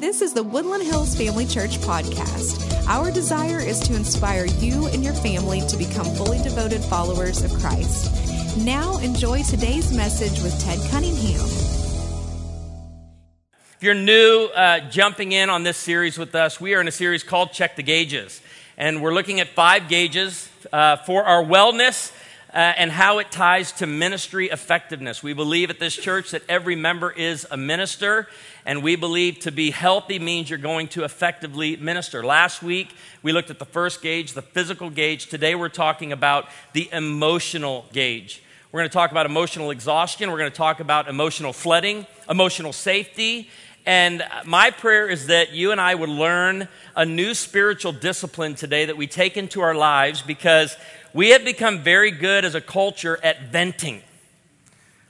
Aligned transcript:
This 0.00 0.22
is 0.22 0.32
the 0.32 0.42
Woodland 0.42 0.82
Hills 0.82 1.14
Family 1.14 1.44
Church 1.44 1.76
podcast. 1.80 2.86
Our 2.88 3.10
desire 3.10 3.60
is 3.60 3.78
to 3.80 3.94
inspire 3.94 4.46
you 4.46 4.86
and 4.86 5.04
your 5.04 5.12
family 5.12 5.60
to 5.68 5.76
become 5.76 6.06
fully 6.14 6.42
devoted 6.42 6.80
followers 6.80 7.44
of 7.44 7.52
Christ. 7.60 8.56
Now, 8.56 8.96
enjoy 9.00 9.42
today's 9.42 9.94
message 9.94 10.42
with 10.42 10.58
Ted 10.58 10.78
Cunningham. 10.90 11.44
If 13.74 13.82
you're 13.82 13.92
new, 13.92 14.48
uh, 14.56 14.88
jumping 14.88 15.32
in 15.32 15.50
on 15.50 15.64
this 15.64 15.76
series 15.76 16.16
with 16.16 16.34
us, 16.34 16.58
we 16.58 16.74
are 16.74 16.80
in 16.80 16.88
a 16.88 16.92
series 16.92 17.22
called 17.22 17.52
Check 17.52 17.76
the 17.76 17.82
Gauges. 17.82 18.40
And 18.78 19.02
we're 19.02 19.12
looking 19.12 19.38
at 19.38 19.48
five 19.48 19.88
gauges 19.88 20.48
uh, 20.72 20.96
for 20.96 21.24
our 21.24 21.44
wellness 21.44 22.10
uh, 22.52 22.56
and 22.76 22.90
how 22.90 23.18
it 23.18 23.30
ties 23.30 23.72
to 23.72 23.86
ministry 23.86 24.48
effectiveness. 24.48 25.22
We 25.22 25.32
believe 25.32 25.70
at 25.70 25.78
this 25.78 25.94
church 25.94 26.32
that 26.32 26.42
every 26.48 26.74
member 26.74 27.10
is 27.10 27.46
a 27.50 27.56
minister, 27.56 28.28
and 28.66 28.82
we 28.82 28.96
believe 28.96 29.38
to 29.40 29.52
be 29.52 29.70
healthy 29.70 30.18
means 30.18 30.50
you're 30.50 30.58
going 30.58 30.88
to 30.88 31.04
effectively 31.04 31.76
minister. 31.76 32.24
Last 32.24 32.62
week, 32.62 32.94
we 33.22 33.32
looked 33.32 33.50
at 33.50 33.58
the 33.58 33.64
first 33.64 34.02
gauge, 34.02 34.32
the 34.32 34.42
physical 34.42 34.90
gauge. 34.90 35.26
Today, 35.26 35.54
we're 35.54 35.68
talking 35.68 36.12
about 36.12 36.48
the 36.72 36.88
emotional 36.92 37.86
gauge. 37.92 38.42
We're 38.72 38.80
going 38.80 38.90
to 38.90 38.94
talk 38.94 39.10
about 39.10 39.26
emotional 39.26 39.70
exhaustion, 39.70 40.30
we're 40.30 40.38
going 40.38 40.50
to 40.50 40.56
talk 40.56 40.80
about 40.80 41.08
emotional 41.08 41.52
flooding, 41.52 42.06
emotional 42.28 42.72
safety. 42.72 43.48
And 43.86 44.22
my 44.44 44.70
prayer 44.70 45.08
is 45.08 45.28
that 45.28 45.52
you 45.52 45.72
and 45.72 45.80
I 45.80 45.94
would 45.94 46.08
learn 46.08 46.68
a 46.94 47.06
new 47.06 47.34
spiritual 47.34 47.92
discipline 47.92 48.54
today 48.54 48.84
that 48.84 48.96
we 48.96 49.06
take 49.06 49.36
into 49.36 49.62
our 49.62 49.74
lives 49.74 50.22
because 50.22 50.76
we 51.14 51.30
have 51.30 51.44
become 51.44 51.80
very 51.80 52.10
good 52.10 52.44
as 52.44 52.54
a 52.54 52.60
culture 52.60 53.18
at 53.22 53.44
venting. 53.44 54.02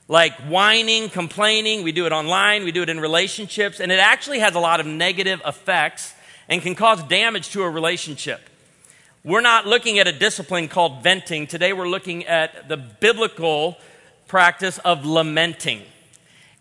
Like 0.08 0.34
whining, 0.42 1.08
complaining, 1.08 1.82
we 1.82 1.92
do 1.92 2.06
it 2.06 2.12
online, 2.12 2.64
we 2.64 2.72
do 2.72 2.82
it 2.82 2.88
in 2.88 2.98
relationships, 2.98 3.80
and 3.80 3.92
it 3.92 3.98
actually 3.98 4.40
has 4.40 4.54
a 4.54 4.60
lot 4.60 4.80
of 4.80 4.86
negative 4.86 5.40
effects 5.46 6.14
and 6.48 6.62
can 6.62 6.74
cause 6.74 7.02
damage 7.04 7.50
to 7.50 7.62
a 7.62 7.70
relationship. 7.70 8.40
We're 9.22 9.40
not 9.40 9.66
looking 9.66 9.98
at 9.98 10.08
a 10.08 10.12
discipline 10.12 10.68
called 10.68 11.02
venting. 11.02 11.46
Today 11.46 11.72
we're 11.72 11.88
looking 11.88 12.24
at 12.26 12.68
the 12.68 12.76
biblical 12.76 13.76
practice 14.26 14.78
of 14.78 15.04
lamenting. 15.04 15.82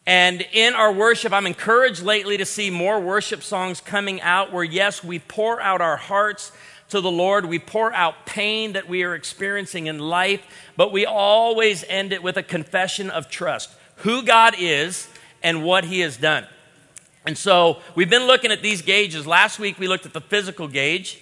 And 0.09 0.43
in 0.53 0.73
our 0.73 0.91
worship, 0.91 1.31
I'm 1.31 1.45
encouraged 1.45 2.01
lately 2.01 2.35
to 2.37 2.45
see 2.45 2.71
more 2.71 2.99
worship 2.99 3.43
songs 3.43 3.79
coming 3.79 4.19
out 4.21 4.51
where, 4.51 4.63
yes, 4.63 5.03
we 5.03 5.19
pour 5.19 5.61
out 5.61 5.81
our 5.81 5.97
hearts 5.97 6.51
to 6.89 6.99
the 6.99 7.11
Lord. 7.11 7.45
We 7.45 7.59
pour 7.59 7.93
out 7.93 8.25
pain 8.25 8.73
that 8.73 8.89
we 8.89 9.03
are 9.03 9.13
experiencing 9.13 9.85
in 9.85 9.99
life, 9.99 10.41
but 10.75 10.91
we 10.91 11.05
always 11.05 11.83
end 11.87 12.11
it 12.11 12.23
with 12.23 12.37
a 12.37 12.41
confession 12.41 13.11
of 13.11 13.29
trust 13.29 13.69
who 13.97 14.23
God 14.23 14.55
is 14.57 15.07
and 15.43 15.63
what 15.63 15.85
He 15.85 15.99
has 15.99 16.17
done. 16.17 16.47
And 17.23 17.37
so 17.37 17.77
we've 17.93 18.09
been 18.09 18.25
looking 18.25 18.51
at 18.51 18.63
these 18.63 18.81
gauges. 18.81 19.27
Last 19.27 19.59
week 19.59 19.77
we 19.77 19.87
looked 19.87 20.07
at 20.07 20.13
the 20.13 20.21
physical 20.21 20.67
gauge. 20.67 21.21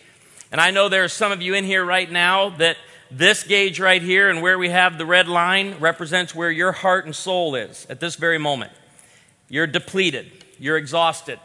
And 0.50 0.62
I 0.62 0.72
know 0.72 0.88
there 0.88 1.04
are 1.04 1.10
some 1.10 1.34
of 1.34 1.42
you 1.42 1.56
in 1.56 1.66
here 1.66 1.84
right 1.84 2.10
now 2.10 2.52
that 2.52 2.78
this 3.12 3.44
gauge 3.44 3.80
right 3.80 4.02
here 4.02 4.30
and 4.30 4.42
where 4.42 4.58
we 4.58 4.70
have 4.70 4.98
the 4.98 5.06
red 5.06 5.28
line 5.28 5.76
represents 5.80 6.36
where 6.36 6.52
your 6.52 6.72
heart 6.72 7.06
and 7.06 7.16
soul 7.16 7.56
is 7.56 7.88
at 7.90 8.00
this 8.00 8.16
very 8.16 8.38
moment. 8.38 8.72
You're 9.50 9.68
depleted, 9.68 10.32
you're 10.60 10.78
exhausted, 10.78 11.40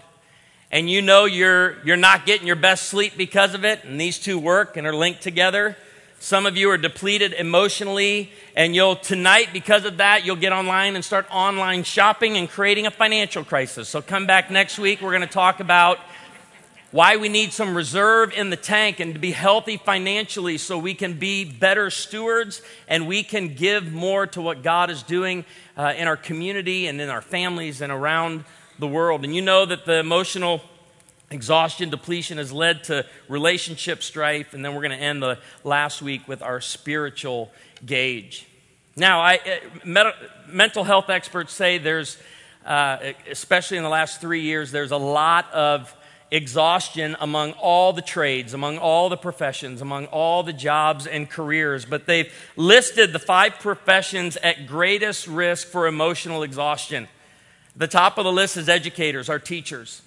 and 0.70 0.90
you 0.90 1.02
know 1.02 1.24
you're, 1.24 1.76
you're 1.84 1.96
not 1.96 2.26
getting 2.26 2.46
your 2.46 2.56
best 2.56 2.86
sleep 2.86 3.14
because 3.16 3.54
of 3.54 3.64
it, 3.64 3.84
and 3.84 4.00
these 4.00 4.18
two 4.18 4.38
work 4.38 4.76
and 4.76 4.86
are 4.86 4.94
linked 4.94 5.22
together. 5.22 5.76
Some 6.18 6.46
of 6.46 6.56
you 6.56 6.70
are 6.70 6.78
depleted 6.78 7.32
emotionally, 7.32 8.32
and 8.54 8.74
you'll 8.74 8.96
tonight, 8.96 9.48
because 9.52 9.84
of 9.84 9.96
that, 9.96 10.24
you'll 10.24 10.36
get 10.36 10.52
online 10.52 10.94
and 10.94 11.04
start 11.04 11.26
online 11.32 11.82
shopping 11.82 12.36
and 12.36 12.48
creating 12.48 12.86
a 12.86 12.92
financial 12.92 13.44
crisis. 13.44 13.88
So 13.88 14.00
come 14.00 14.26
back 14.26 14.50
next 14.50 14.78
week. 14.78 15.00
We're 15.00 15.10
going 15.10 15.22
to 15.22 15.26
talk 15.26 15.58
about 15.58 15.98
why 16.92 17.16
we 17.16 17.30
need 17.30 17.52
some 17.52 17.74
reserve 17.74 18.32
in 18.34 18.50
the 18.50 18.56
tank 18.56 19.00
and 19.00 19.14
to 19.14 19.20
be 19.20 19.32
healthy 19.32 19.78
financially 19.78 20.58
so 20.58 20.78
we 20.78 20.94
can 20.94 21.18
be 21.18 21.44
better 21.44 21.88
stewards 21.88 22.60
and 22.86 23.08
we 23.08 23.22
can 23.22 23.54
give 23.54 23.90
more 23.90 24.26
to 24.26 24.42
what 24.42 24.62
God 24.62 24.90
is 24.90 25.02
doing 25.02 25.46
uh, 25.76 25.94
in 25.96 26.06
our 26.06 26.18
community 26.18 26.86
and 26.86 27.00
in 27.00 27.08
our 27.08 27.22
families 27.22 27.80
and 27.80 27.90
around 27.90 28.44
the 28.78 28.86
world. 28.86 29.24
And 29.24 29.34
you 29.34 29.40
know 29.40 29.64
that 29.64 29.86
the 29.86 30.00
emotional 30.00 30.60
exhaustion, 31.30 31.88
depletion 31.88 32.36
has 32.36 32.52
led 32.52 32.84
to 32.84 33.06
relationship 33.26 34.02
strife. 34.02 34.52
And 34.52 34.62
then 34.62 34.74
we're 34.74 34.82
going 34.82 34.98
to 34.98 35.02
end 35.02 35.22
the 35.22 35.38
last 35.64 36.02
week 36.02 36.28
with 36.28 36.42
our 36.42 36.60
spiritual 36.60 37.50
gauge. 37.86 38.46
Now, 38.96 39.20
I, 39.20 39.40
uh, 39.86 40.12
mental 40.46 40.84
health 40.84 41.08
experts 41.08 41.54
say 41.54 41.78
there's, 41.78 42.18
uh, 42.66 42.98
especially 43.30 43.78
in 43.78 43.82
the 43.82 43.88
last 43.88 44.20
three 44.20 44.42
years, 44.42 44.70
there's 44.70 44.90
a 44.90 44.98
lot 44.98 45.50
of 45.54 45.96
exhaustion 46.32 47.14
among 47.20 47.52
all 47.52 47.92
the 47.92 48.02
trades, 48.02 48.54
among 48.54 48.78
all 48.78 49.10
the 49.10 49.16
professions, 49.18 49.82
among 49.82 50.06
all 50.06 50.42
the 50.42 50.52
jobs 50.52 51.06
and 51.06 51.28
careers. 51.28 51.84
But 51.84 52.06
they've 52.06 52.32
listed 52.56 53.12
the 53.12 53.18
five 53.18 53.58
professions 53.60 54.38
at 54.38 54.66
greatest 54.66 55.28
risk 55.28 55.68
for 55.68 55.86
emotional 55.86 56.42
exhaustion. 56.42 57.06
The 57.76 57.86
top 57.86 58.16
of 58.16 58.24
the 58.24 58.32
list 58.32 58.56
is 58.56 58.68
educators, 58.68 59.28
our 59.28 59.38
teachers. 59.38 60.00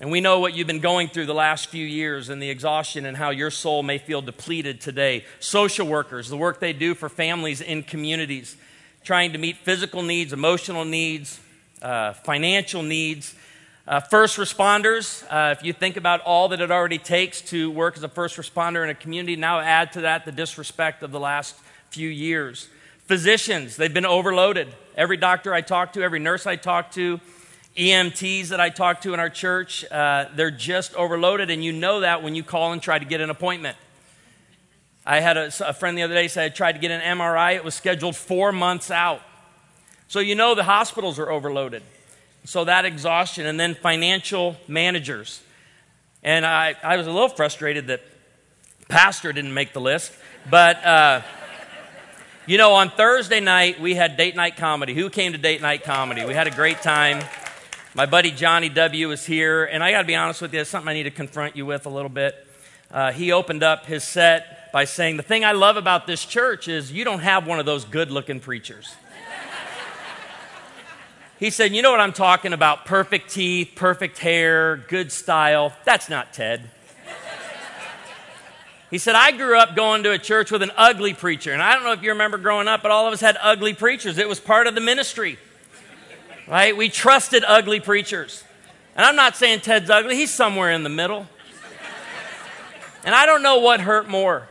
And 0.00 0.10
we 0.10 0.20
know 0.20 0.40
what 0.40 0.54
you've 0.54 0.66
been 0.66 0.80
going 0.80 1.06
through 1.06 1.26
the 1.26 1.34
last 1.34 1.68
few 1.68 1.86
years 1.86 2.28
and 2.28 2.42
the 2.42 2.50
exhaustion 2.50 3.06
and 3.06 3.16
how 3.16 3.30
your 3.30 3.52
soul 3.52 3.84
may 3.84 3.98
feel 3.98 4.22
depleted 4.22 4.80
today. 4.80 5.24
Social 5.38 5.86
workers, 5.86 6.28
the 6.28 6.36
work 6.36 6.58
they 6.58 6.72
do 6.72 6.96
for 6.96 7.08
families 7.08 7.60
in 7.60 7.84
communities, 7.84 8.56
trying 9.04 9.32
to 9.32 9.38
meet 9.38 9.56
physical 9.58 10.02
needs, 10.02 10.32
emotional 10.32 10.84
needs, 10.84 11.38
uh, 11.80 12.12
financial 12.12 12.82
needs. 12.82 13.36
Uh, 13.86 14.00
first 14.00 14.38
responders, 14.38 15.22
uh, 15.30 15.50
if 15.50 15.62
you 15.62 15.70
think 15.74 15.98
about 15.98 16.22
all 16.22 16.48
that 16.48 16.60
it 16.62 16.70
already 16.70 16.96
takes 16.96 17.42
to 17.42 17.70
work 17.70 17.98
as 17.98 18.02
a 18.02 18.08
first 18.08 18.38
responder 18.38 18.82
in 18.82 18.88
a 18.88 18.94
community, 18.94 19.36
now 19.36 19.60
add 19.60 19.92
to 19.92 20.00
that 20.00 20.24
the 20.24 20.32
disrespect 20.32 21.02
of 21.02 21.12
the 21.12 21.20
last 21.20 21.54
few 21.90 22.08
years. 22.08 22.70
Physicians, 23.00 23.76
they've 23.76 23.92
been 23.92 24.06
overloaded. 24.06 24.68
Every 24.96 25.18
doctor 25.18 25.52
I 25.52 25.60
talk 25.60 25.92
to, 25.92 26.02
every 26.02 26.18
nurse 26.18 26.46
I 26.46 26.56
talk 26.56 26.92
to, 26.92 27.20
EMTs 27.76 28.48
that 28.48 28.58
I 28.58 28.70
talk 28.70 29.02
to 29.02 29.12
in 29.12 29.20
our 29.20 29.28
church, 29.28 29.84
uh, 29.90 30.30
they're 30.34 30.50
just 30.50 30.94
overloaded, 30.94 31.50
and 31.50 31.62
you 31.62 31.72
know 31.72 32.00
that 32.00 32.22
when 32.22 32.34
you 32.34 32.42
call 32.42 32.72
and 32.72 32.80
try 32.80 32.98
to 32.98 33.04
get 33.04 33.20
an 33.20 33.28
appointment. 33.28 33.76
I 35.04 35.20
had 35.20 35.36
a, 35.36 35.52
a 35.60 35.74
friend 35.74 35.98
the 35.98 36.04
other 36.04 36.14
day 36.14 36.28
say 36.28 36.46
I 36.46 36.48
tried 36.48 36.72
to 36.72 36.78
get 36.78 36.90
an 36.90 37.18
MRI, 37.18 37.54
it 37.54 37.64
was 37.64 37.74
scheduled 37.74 38.16
four 38.16 38.50
months 38.50 38.90
out. 38.90 39.20
So 40.08 40.20
you 40.20 40.34
know 40.34 40.54
the 40.54 40.64
hospitals 40.64 41.18
are 41.18 41.30
overloaded. 41.30 41.82
So 42.44 42.64
that 42.64 42.84
exhaustion, 42.84 43.46
and 43.46 43.58
then 43.58 43.74
financial 43.74 44.56
managers. 44.68 45.42
And 46.22 46.44
I, 46.44 46.74
I 46.82 46.96
was 46.96 47.06
a 47.06 47.10
little 47.10 47.28
frustrated 47.28 47.86
that 47.88 48.02
pastor 48.88 49.32
didn't 49.32 49.54
make 49.54 49.72
the 49.72 49.80
list, 49.80 50.12
but. 50.50 50.84
Uh, 50.84 51.22
you 52.46 52.58
know, 52.58 52.74
on 52.74 52.90
Thursday 52.90 53.40
night, 53.40 53.80
we 53.80 53.94
had 53.94 54.18
date 54.18 54.36
night 54.36 54.58
comedy. 54.58 54.92
Who 54.92 55.08
came 55.08 55.32
to 55.32 55.38
date 55.38 55.62
night 55.62 55.82
comedy? 55.82 56.26
We 56.26 56.34
had 56.34 56.46
a 56.46 56.50
great 56.50 56.82
time. 56.82 57.24
My 57.94 58.04
buddy 58.04 58.30
Johnny 58.30 58.68
W. 58.68 59.08
was 59.08 59.24
here, 59.24 59.64
and 59.64 59.82
I 59.82 59.90
got 59.90 60.02
to 60.02 60.06
be 60.06 60.14
honest 60.14 60.42
with 60.42 60.52
you, 60.52 60.60
it's 60.60 60.68
something 60.68 60.90
I 60.90 60.92
need 60.92 61.04
to 61.04 61.10
confront 61.10 61.56
you 61.56 61.64
with 61.64 61.86
a 61.86 61.88
little 61.88 62.10
bit. 62.10 62.34
Uh, 62.90 63.12
he 63.12 63.32
opened 63.32 63.62
up 63.62 63.86
his 63.86 64.04
set 64.04 64.70
by 64.72 64.84
saying, 64.84 65.16
The 65.16 65.22
thing 65.22 65.42
I 65.42 65.52
love 65.52 65.78
about 65.78 66.06
this 66.06 66.22
church 66.22 66.68
is 66.68 66.92
you 66.92 67.02
don't 67.02 67.20
have 67.20 67.46
one 67.46 67.60
of 67.60 67.64
those 67.64 67.86
good 67.86 68.10
looking 68.10 68.40
preachers. 68.40 68.94
He 71.44 71.50
said, 71.50 71.74
You 71.74 71.82
know 71.82 71.90
what 71.90 72.00
I'm 72.00 72.14
talking 72.14 72.54
about? 72.54 72.86
Perfect 72.86 73.28
teeth, 73.28 73.72
perfect 73.74 74.18
hair, 74.18 74.78
good 74.88 75.12
style. 75.12 75.74
That's 75.84 76.08
not 76.08 76.32
Ted. 76.32 76.70
He 78.90 78.96
said, 78.96 79.14
I 79.14 79.30
grew 79.30 79.58
up 79.58 79.76
going 79.76 80.04
to 80.04 80.12
a 80.12 80.18
church 80.18 80.50
with 80.50 80.62
an 80.62 80.70
ugly 80.74 81.12
preacher. 81.12 81.52
And 81.52 81.60
I 81.60 81.74
don't 81.74 81.84
know 81.84 81.92
if 81.92 82.02
you 82.02 82.10
remember 82.10 82.38
growing 82.38 82.66
up, 82.66 82.80
but 82.80 82.90
all 82.90 83.06
of 83.06 83.12
us 83.12 83.20
had 83.20 83.36
ugly 83.42 83.74
preachers. 83.74 84.16
It 84.16 84.26
was 84.26 84.40
part 84.40 84.66
of 84.66 84.74
the 84.74 84.80
ministry, 84.80 85.38
right? 86.48 86.74
We 86.74 86.88
trusted 86.88 87.44
ugly 87.46 87.80
preachers. 87.80 88.42
And 88.96 89.04
I'm 89.04 89.16
not 89.16 89.36
saying 89.36 89.60
Ted's 89.60 89.90
ugly, 89.90 90.16
he's 90.16 90.30
somewhere 90.30 90.70
in 90.70 90.82
the 90.82 90.88
middle. 90.88 91.26
And 93.04 93.14
I 93.14 93.26
don't 93.26 93.42
know 93.42 93.58
what 93.58 93.80
hurt 93.82 94.08
more 94.08 94.48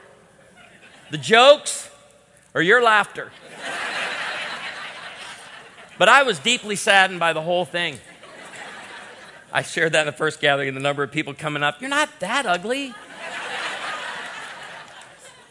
the 1.10 1.18
jokes 1.18 1.90
or 2.54 2.62
your 2.62 2.84
laughter. 2.84 3.32
But 5.98 6.10
I 6.10 6.24
was 6.24 6.40
deeply 6.40 6.76
saddened 6.76 7.20
by 7.20 7.34
the 7.34 7.42
whole 7.42 7.66
thing. 7.66 8.00
I 9.52 9.62
shared 9.62 9.94
that 9.94 10.02
in 10.02 10.06
the 10.08 10.12
first 10.12 10.42
gathering, 10.42 10.68
and 10.70 10.76
the 10.76 10.82
number 10.82 11.04
of 11.04 11.12
people 11.12 11.34
coming 11.34 11.62
up, 11.62 11.80
You're 11.80 11.90
not 11.90 12.20
that 12.20 12.46
ugly. 12.46 12.94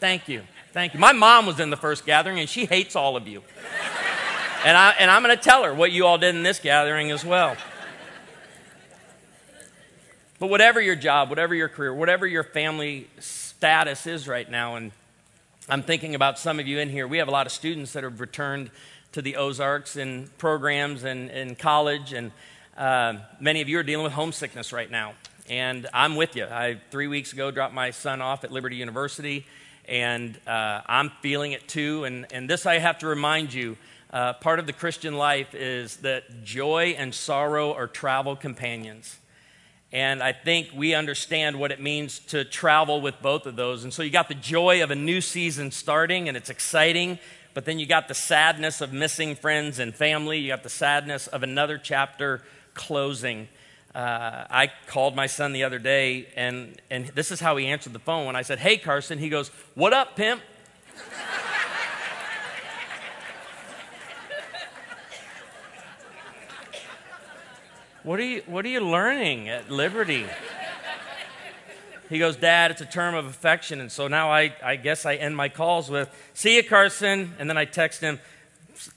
Thank 0.01 0.29
you. 0.29 0.43
Thank 0.73 0.95
you. 0.95 1.01
My 1.01 1.13
mom 1.13 1.47
was 1.47 1.61
in 1.61 1.71
the 1.71 1.77
first 1.77 2.05
gathering, 2.05 2.41
and 2.41 2.49
she 2.49 2.65
hates 2.65 2.97
all 2.97 3.17
of 3.17 3.29
you. 3.29 3.43
And, 4.65 4.77
I, 4.77 4.95
and 4.99 5.11
I'm 5.11 5.23
going 5.23 5.37
to 5.37 5.43
tell 5.43 5.63
her 5.63 5.73
what 5.73 5.93
you 5.93 6.07
all 6.07 6.19
did 6.19 6.35
in 6.35 6.43
this 6.43 6.59
gathering 6.59 7.13
as 7.13 7.25
well. 7.25 7.57
But 10.41 10.49
whatever 10.49 10.81
your 10.81 10.97
job, 10.97 11.31
whatever 11.31 11.55
your 11.55 11.69
career, 11.69 11.95
whatever 11.95 12.27
your 12.27 12.43
family 12.43 13.09
status 13.21 14.09
is 14.09 14.27
right 14.27 14.51
now, 14.51 14.75
and 14.75 14.91
I'm 15.69 15.85
thinking 15.85 16.17
about 16.17 16.39
some 16.39 16.59
of 16.59 16.67
you 16.67 16.81
in 16.81 16.89
here, 16.89 17.07
we 17.07 17.19
have 17.19 17.29
a 17.29 17.31
lot 17.33 17.47
of 17.47 17.53
students 17.53 17.93
that 17.93 18.03
have 18.03 18.21
returned 18.21 18.71
to 19.13 19.23
the 19.23 19.37
Ozarks 19.37 19.97
in 19.97 20.31
programs 20.39 21.05
and 21.05 21.31
in 21.31 21.55
college. 21.55 22.13
And 22.13 22.33
Uh, 22.75 23.21
many 23.39 23.61
of 23.61 23.69
you 23.69 23.79
are 23.79 23.85
dealing 23.85 24.03
with 24.03 24.15
homesickness 24.15 24.73
right 24.73 24.91
now, 24.91 25.13
and 25.47 25.87
I'm 25.93 26.17
with 26.17 26.37
you. 26.37 26.47
I 26.47 26.81
three 26.91 27.07
weeks 27.07 27.35
ago 27.35 27.51
dropped 27.51 27.75
my 27.75 27.93
son 27.93 28.23
off 28.23 28.45
at 28.45 28.51
Liberty 28.51 28.77
University, 28.77 29.45
and 29.87 30.41
uh, 30.47 30.81
I'm 30.87 31.11
feeling 31.21 31.53
it 31.53 31.69
too. 31.69 32.05
And, 32.05 32.27
and 32.33 32.49
this 32.49 32.65
I 32.65 32.79
have 32.79 32.99
to 33.01 33.07
remind 33.07 33.53
you. 33.53 33.77
Uh, 34.11 34.33
part 34.33 34.59
of 34.59 34.67
the 34.67 34.73
Christian 34.73 35.15
life 35.19 35.55
is 35.55 35.97
that 35.99 36.45
joy 36.45 36.95
and 36.99 37.15
sorrow 37.15 37.75
are 37.75 37.87
travel 37.87 38.37
companions. 38.37 39.19
And 39.93 40.23
I 40.23 40.33
think 40.33 40.71
we 40.75 40.95
understand 40.95 41.57
what 41.57 41.71
it 41.71 41.81
means 41.81 42.21
to 42.29 42.45
travel 42.45 43.03
with 43.03 43.21
both 43.21 43.47
of 43.47 43.55
those. 43.57 43.85
And 43.85 43.93
so 43.93 44.03
you 44.03 44.11
got 44.11 44.29
the 44.29 44.35
joy 44.57 44.83
of 44.83 44.91
a 44.91 44.95
new 44.95 45.21
season 45.21 45.71
starting, 45.71 46.29
and 46.29 46.37
it's 46.39 46.51
exciting. 46.51 47.19
But 47.55 47.65
then 47.65 47.79
you 47.79 47.87
got 47.87 48.09
the 48.09 48.15
sadness 48.15 48.81
of 48.81 48.93
missing 48.93 49.35
friends 49.35 49.79
and 49.79 49.95
family. 49.95 50.39
You 50.39 50.49
got 50.49 50.63
the 50.63 50.69
sadness 50.71 51.27
of 51.27 51.43
another 51.43 51.79
chapter 51.79 52.43
closing. 52.75 53.49
Uh, 53.95 54.47
I 54.49 54.73
called 54.87 55.15
my 55.15 55.27
son 55.27 55.53
the 55.53 55.65
other 55.65 55.79
day, 55.79 56.29
and, 56.35 56.81
and 56.91 57.09
this 57.09 57.31
is 57.31 57.41
how 57.41 57.59
he 57.59 57.67
answered 57.67 57.93
the 57.93 57.99
phone. 57.99 58.25
When 58.25 58.37
I 58.37 58.43
said, 58.43 58.59
Hey, 58.59 58.79
Carson, 58.79 59.19
he 59.19 59.29
goes, 59.29 59.49
What 59.75 59.93
up, 59.93 60.17
pimp? 60.17 60.41
what, 68.03 68.19
are 68.19 68.25
you, 68.25 68.43
what 68.47 68.65
are 68.65 68.69
you 68.69 68.81
learning 68.81 69.51
at 69.51 69.71
Liberty? 69.71 70.25
He 72.13 72.19
goes, 72.19 72.37
Dad, 72.37 72.71
it's 72.71 72.83
a 72.83 72.87
term 72.87 73.15
of 73.15 73.25
affection. 73.25 73.81
And 73.81 73.91
so 73.91 74.07
now 74.07 74.31
I, 74.31 74.55
I 74.63 74.77
guess 74.77 75.07
I 75.07 75.15
end 75.15 75.35
my 75.35 75.49
calls 75.49 75.89
with, 75.89 76.11
See 76.35 76.57
you, 76.57 76.63
Carson. 76.63 77.33
And 77.39 77.49
then 77.49 77.57
I 77.57 77.65
text 77.65 78.03
him, 78.03 78.21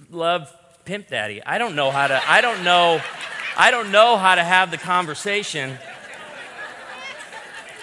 Love, 0.09 0.53
pimp 0.83 1.07
daddy. 1.07 1.41
I 1.41 1.57
don't 1.57 1.77
know 1.77 1.91
how 1.91 2.07
to, 2.07 2.21
I 2.29 2.41
don't 2.41 2.65
know. 2.65 3.01
I 3.55 3.71
don't 3.71 3.93
know 3.93 4.17
how 4.17 4.35
to 4.35 4.43
have 4.43 4.69
the 4.69 4.77
conversation. 4.77 5.77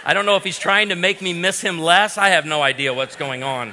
I 0.05 0.13
don't 0.13 0.27
know 0.27 0.37
if 0.37 0.45
he's 0.45 0.59
trying 0.59 0.91
to 0.91 0.97
make 0.97 1.23
me 1.23 1.33
miss 1.33 1.63
him 1.63 1.81
less. 1.81 2.19
I 2.19 2.29
have 2.29 2.45
no 2.45 2.61
idea 2.61 2.93
what's 2.93 3.17
going 3.17 3.43
on. 3.43 3.73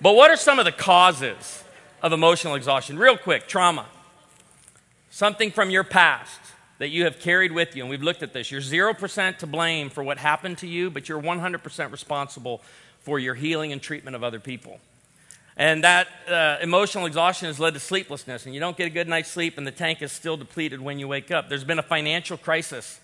But 0.00 0.14
what 0.14 0.30
are 0.30 0.36
some 0.36 0.60
of 0.60 0.66
the 0.66 0.72
causes 0.72 1.64
of 2.00 2.12
emotional 2.12 2.54
exhaustion? 2.54 2.96
Real 2.96 3.18
quick 3.18 3.48
trauma. 3.48 3.86
Something 5.10 5.50
from 5.50 5.70
your 5.70 5.82
past 5.82 6.38
that 6.78 6.88
you 6.88 7.04
have 7.04 7.18
carried 7.20 7.52
with 7.52 7.74
you, 7.74 7.82
and 7.82 7.90
we've 7.90 8.02
looked 8.02 8.22
at 8.22 8.32
this. 8.32 8.50
You're 8.50 8.60
0% 8.60 9.38
to 9.38 9.46
blame 9.46 9.90
for 9.90 10.02
what 10.02 10.18
happened 10.18 10.58
to 10.58 10.66
you, 10.66 10.90
but 10.90 11.08
you're 11.08 11.20
100% 11.20 11.92
responsible 11.92 12.62
for 13.00 13.18
your 13.18 13.34
healing 13.34 13.72
and 13.72 13.80
treatment 13.80 14.16
of 14.16 14.22
other 14.22 14.40
people. 14.40 14.80
And 15.56 15.84
that 15.84 16.08
uh, 16.28 16.58
emotional 16.60 17.06
exhaustion 17.06 17.46
has 17.46 17.58
led 17.58 17.74
to 17.74 17.80
sleeplessness, 17.80 18.44
and 18.44 18.54
you 18.54 18.60
don't 18.60 18.76
get 18.76 18.86
a 18.86 18.90
good 18.90 19.08
night's 19.08 19.30
sleep, 19.30 19.56
and 19.56 19.66
the 19.66 19.72
tank 19.72 20.02
is 20.02 20.12
still 20.12 20.36
depleted 20.36 20.80
when 20.80 20.98
you 20.98 21.08
wake 21.08 21.30
up. 21.30 21.48
There's 21.48 21.64
been 21.64 21.78
a 21.78 21.82
financial 21.82 22.36
crisis. 22.36 23.00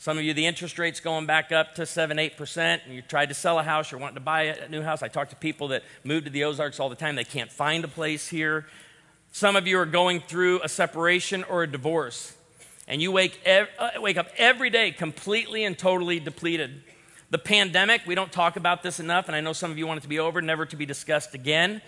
Some 0.00 0.16
of 0.16 0.22
you, 0.22 0.32
the 0.32 0.46
interest 0.46 0.78
rate's 0.78 1.00
going 1.00 1.26
back 1.26 1.50
up 1.50 1.74
to 1.74 1.84
7 1.84 2.16
8%, 2.16 2.80
and 2.84 2.94
you 2.94 3.02
tried 3.02 3.30
to 3.30 3.34
sell 3.34 3.58
a 3.58 3.64
house, 3.64 3.90
you're 3.90 4.00
wanting 4.00 4.14
to 4.14 4.20
buy 4.20 4.42
a 4.42 4.68
new 4.68 4.82
house. 4.82 5.02
I 5.02 5.08
talk 5.08 5.30
to 5.30 5.36
people 5.36 5.68
that 5.68 5.82
move 6.04 6.22
to 6.22 6.30
the 6.30 6.44
Ozarks 6.44 6.78
all 6.78 6.88
the 6.88 6.94
time, 6.94 7.16
they 7.16 7.24
can't 7.24 7.50
find 7.50 7.82
a 7.82 7.88
place 7.88 8.28
here. 8.28 8.66
Some 9.32 9.56
of 9.56 9.66
you 9.66 9.76
are 9.80 9.86
going 9.86 10.20
through 10.20 10.60
a 10.62 10.68
separation 10.68 11.42
or 11.42 11.64
a 11.64 11.66
divorce, 11.66 12.36
and 12.88 13.00
you 13.00 13.12
wake, 13.12 13.40
ev- 13.44 13.68
uh, 13.78 13.90
wake 13.98 14.16
up 14.16 14.28
every 14.36 14.70
day 14.70 14.90
completely 14.90 15.64
and 15.64 15.78
totally 15.78 16.18
depleted. 16.18 16.82
The 17.30 17.38
pandemic, 17.38 18.00
we 18.06 18.14
don't 18.14 18.32
talk 18.32 18.56
about 18.56 18.82
this 18.82 18.98
enough, 18.98 19.28
and 19.28 19.36
I 19.36 19.42
know 19.42 19.52
some 19.52 19.70
of 19.70 19.76
you 19.76 19.86
want 19.86 19.98
it 19.98 20.02
to 20.02 20.08
be 20.08 20.18
over, 20.18 20.40
never 20.40 20.64
to 20.64 20.76
be 20.76 20.86
discussed 20.86 21.34
again, 21.34 21.82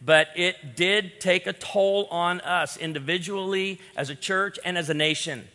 but 0.00 0.28
it 0.34 0.74
did 0.74 1.20
take 1.20 1.46
a 1.46 1.52
toll 1.52 2.06
on 2.10 2.40
us 2.40 2.78
individually, 2.78 3.78
as 3.94 4.08
a 4.08 4.14
church, 4.14 4.58
and 4.64 4.78
as 4.78 4.88
a 4.88 4.94
nation. 4.94 5.46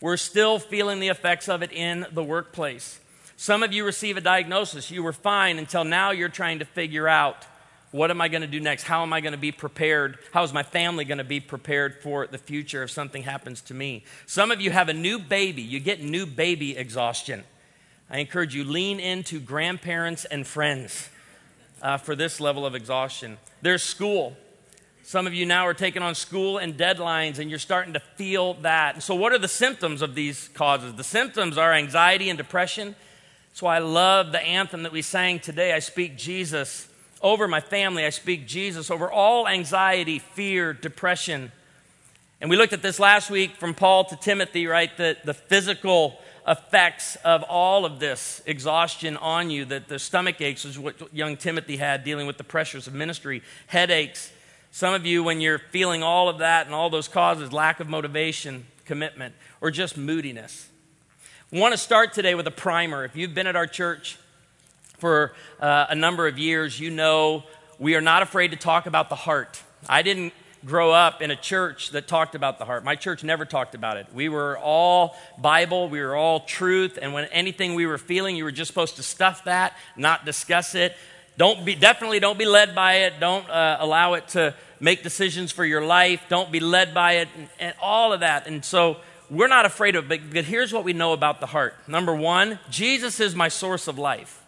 We're 0.00 0.16
still 0.16 0.60
feeling 0.60 1.00
the 1.00 1.08
effects 1.08 1.48
of 1.48 1.62
it 1.62 1.72
in 1.72 2.06
the 2.12 2.22
workplace. 2.22 3.00
Some 3.36 3.64
of 3.64 3.72
you 3.72 3.84
receive 3.84 4.16
a 4.16 4.20
diagnosis. 4.20 4.90
You 4.92 5.02
were 5.02 5.12
fine 5.12 5.58
until 5.58 5.84
now 5.84 6.12
you're 6.12 6.28
trying 6.28 6.60
to 6.60 6.64
figure 6.64 7.08
out 7.08 7.44
what 7.94 8.10
am 8.10 8.20
I 8.20 8.26
going 8.26 8.40
to 8.42 8.48
do 8.48 8.58
next? 8.58 8.82
How 8.82 9.04
am 9.04 9.12
I 9.12 9.20
going 9.20 9.34
to 9.34 9.38
be 9.38 9.52
prepared? 9.52 10.18
How 10.32 10.42
is 10.42 10.52
my 10.52 10.64
family 10.64 11.04
going 11.04 11.18
to 11.18 11.22
be 11.22 11.38
prepared 11.38 12.02
for 12.02 12.26
the 12.26 12.38
future 12.38 12.82
if 12.82 12.90
something 12.90 13.22
happens 13.22 13.60
to 13.60 13.74
me? 13.74 14.02
Some 14.26 14.50
of 14.50 14.60
you 14.60 14.72
have 14.72 14.88
a 14.88 14.92
new 14.92 15.16
baby. 15.16 15.62
You 15.62 15.78
get 15.78 16.02
new 16.02 16.26
baby 16.26 16.76
exhaustion. 16.76 17.44
I 18.10 18.18
encourage 18.18 18.52
you, 18.52 18.64
lean 18.64 18.98
into 18.98 19.38
grandparents 19.38 20.24
and 20.24 20.44
friends 20.44 21.08
uh, 21.82 21.98
for 21.98 22.16
this 22.16 22.40
level 22.40 22.66
of 22.66 22.74
exhaustion. 22.74 23.38
There's 23.62 23.84
school. 23.84 24.36
Some 25.04 25.28
of 25.28 25.32
you 25.32 25.46
now 25.46 25.64
are 25.68 25.72
taking 25.74 26.02
on 26.02 26.16
school 26.16 26.58
and 26.58 26.76
deadlines, 26.76 27.38
and 27.38 27.48
you're 27.48 27.60
starting 27.60 27.92
to 27.92 28.00
feel 28.00 28.54
that. 28.54 29.04
So, 29.04 29.14
what 29.14 29.32
are 29.32 29.38
the 29.38 29.46
symptoms 29.46 30.02
of 30.02 30.16
these 30.16 30.48
causes? 30.48 30.94
The 30.94 31.04
symptoms 31.04 31.56
are 31.56 31.72
anxiety 31.72 32.28
and 32.28 32.36
depression. 32.36 32.96
That's 33.50 33.62
why 33.62 33.76
I 33.76 33.78
love 33.78 34.32
the 34.32 34.42
anthem 34.42 34.82
that 34.82 34.90
we 34.90 35.00
sang 35.00 35.38
today. 35.38 35.72
I 35.72 35.78
speak 35.78 36.18
Jesus 36.18 36.88
over 37.24 37.48
my 37.48 37.60
family, 37.60 38.04
I 38.04 38.10
speak 38.10 38.46
Jesus 38.46 38.90
over 38.90 39.10
all 39.10 39.48
anxiety, 39.48 40.18
fear, 40.18 40.74
depression. 40.74 41.50
And 42.40 42.50
we 42.50 42.56
looked 42.58 42.74
at 42.74 42.82
this 42.82 43.00
last 43.00 43.30
week 43.30 43.56
from 43.56 43.72
Paul 43.72 44.04
to 44.04 44.16
Timothy, 44.16 44.66
right? 44.66 44.94
The, 44.94 45.16
the 45.24 45.32
physical 45.32 46.20
effects 46.46 47.16
of 47.24 47.42
all 47.44 47.86
of 47.86 47.98
this 47.98 48.42
exhaustion 48.44 49.16
on 49.16 49.48
you, 49.48 49.64
that 49.64 49.88
the 49.88 49.98
stomach 49.98 50.38
aches 50.42 50.66
is 50.66 50.78
what 50.78 51.14
young 51.14 51.38
Timothy 51.38 51.78
had 51.78 52.04
dealing 52.04 52.26
with 52.26 52.36
the 52.36 52.44
pressures 52.44 52.86
of 52.86 52.92
ministry, 52.92 53.42
headaches. 53.68 54.30
Some 54.70 54.92
of 54.92 55.06
you, 55.06 55.24
when 55.24 55.40
you're 55.40 55.58
feeling 55.58 56.02
all 56.02 56.28
of 56.28 56.38
that 56.38 56.66
and 56.66 56.74
all 56.74 56.90
those 56.90 57.08
causes, 57.08 57.54
lack 57.54 57.80
of 57.80 57.88
motivation, 57.88 58.66
commitment, 58.84 59.34
or 59.62 59.70
just 59.70 59.96
moodiness. 59.96 60.68
I 61.50 61.58
want 61.58 61.72
to 61.72 61.78
start 61.78 62.12
today 62.12 62.34
with 62.34 62.46
a 62.46 62.50
primer. 62.50 63.06
If 63.06 63.16
you've 63.16 63.32
been 63.32 63.46
at 63.46 63.56
our 63.56 63.66
church 63.66 64.18
for 64.98 65.34
uh, 65.60 65.86
a 65.88 65.94
number 65.94 66.26
of 66.26 66.38
years, 66.38 66.78
you 66.78 66.90
know 66.90 67.44
we 67.78 67.94
are 67.96 68.00
not 68.00 68.22
afraid 68.22 68.52
to 68.52 68.56
talk 68.56 68.86
about 68.86 69.08
the 69.08 69.16
heart. 69.16 69.62
I 69.88 70.02
didn't 70.02 70.32
grow 70.64 70.92
up 70.92 71.20
in 71.20 71.30
a 71.30 71.36
church 71.36 71.90
that 71.90 72.08
talked 72.08 72.34
about 72.34 72.58
the 72.58 72.64
heart. 72.64 72.84
My 72.84 72.96
church 72.96 73.22
never 73.22 73.44
talked 73.44 73.74
about 73.74 73.96
it. 73.96 74.06
We 74.14 74.28
were 74.28 74.56
all 74.58 75.16
Bible, 75.38 75.88
we 75.88 76.00
were 76.00 76.14
all 76.14 76.40
truth, 76.40 76.98
and 77.00 77.12
when 77.12 77.26
anything 77.26 77.74
we 77.74 77.86
were 77.86 77.98
feeling, 77.98 78.36
you 78.36 78.44
were 78.44 78.52
just 78.52 78.68
supposed 78.68 78.96
to 78.96 79.02
stuff 79.02 79.44
that, 79.44 79.76
not 79.96 80.24
discuss 80.24 80.74
it. 80.74 80.96
Don't 81.36 81.64
be 81.64 81.74
definitely 81.74 82.20
don't 82.20 82.38
be 82.38 82.46
led 82.46 82.74
by 82.74 82.94
it. 82.98 83.14
Don't 83.18 83.48
uh, 83.50 83.76
allow 83.80 84.14
it 84.14 84.28
to 84.28 84.54
make 84.80 85.02
decisions 85.02 85.50
for 85.50 85.64
your 85.64 85.84
life. 85.84 86.24
Don't 86.28 86.52
be 86.52 86.60
led 86.60 86.94
by 86.94 87.14
it, 87.14 87.28
and, 87.36 87.48
and 87.58 87.74
all 87.82 88.12
of 88.12 88.20
that. 88.20 88.46
And 88.46 88.64
so 88.64 88.98
we're 89.30 89.48
not 89.48 89.66
afraid 89.66 89.96
of 89.96 90.04
it. 90.04 90.08
But, 90.08 90.32
but 90.32 90.44
here's 90.44 90.72
what 90.72 90.84
we 90.84 90.92
know 90.92 91.12
about 91.12 91.40
the 91.40 91.46
heart. 91.46 91.74
Number 91.88 92.14
one, 92.14 92.60
Jesus 92.70 93.18
is 93.18 93.34
my 93.34 93.48
source 93.48 93.88
of 93.88 93.98
life. 93.98 94.43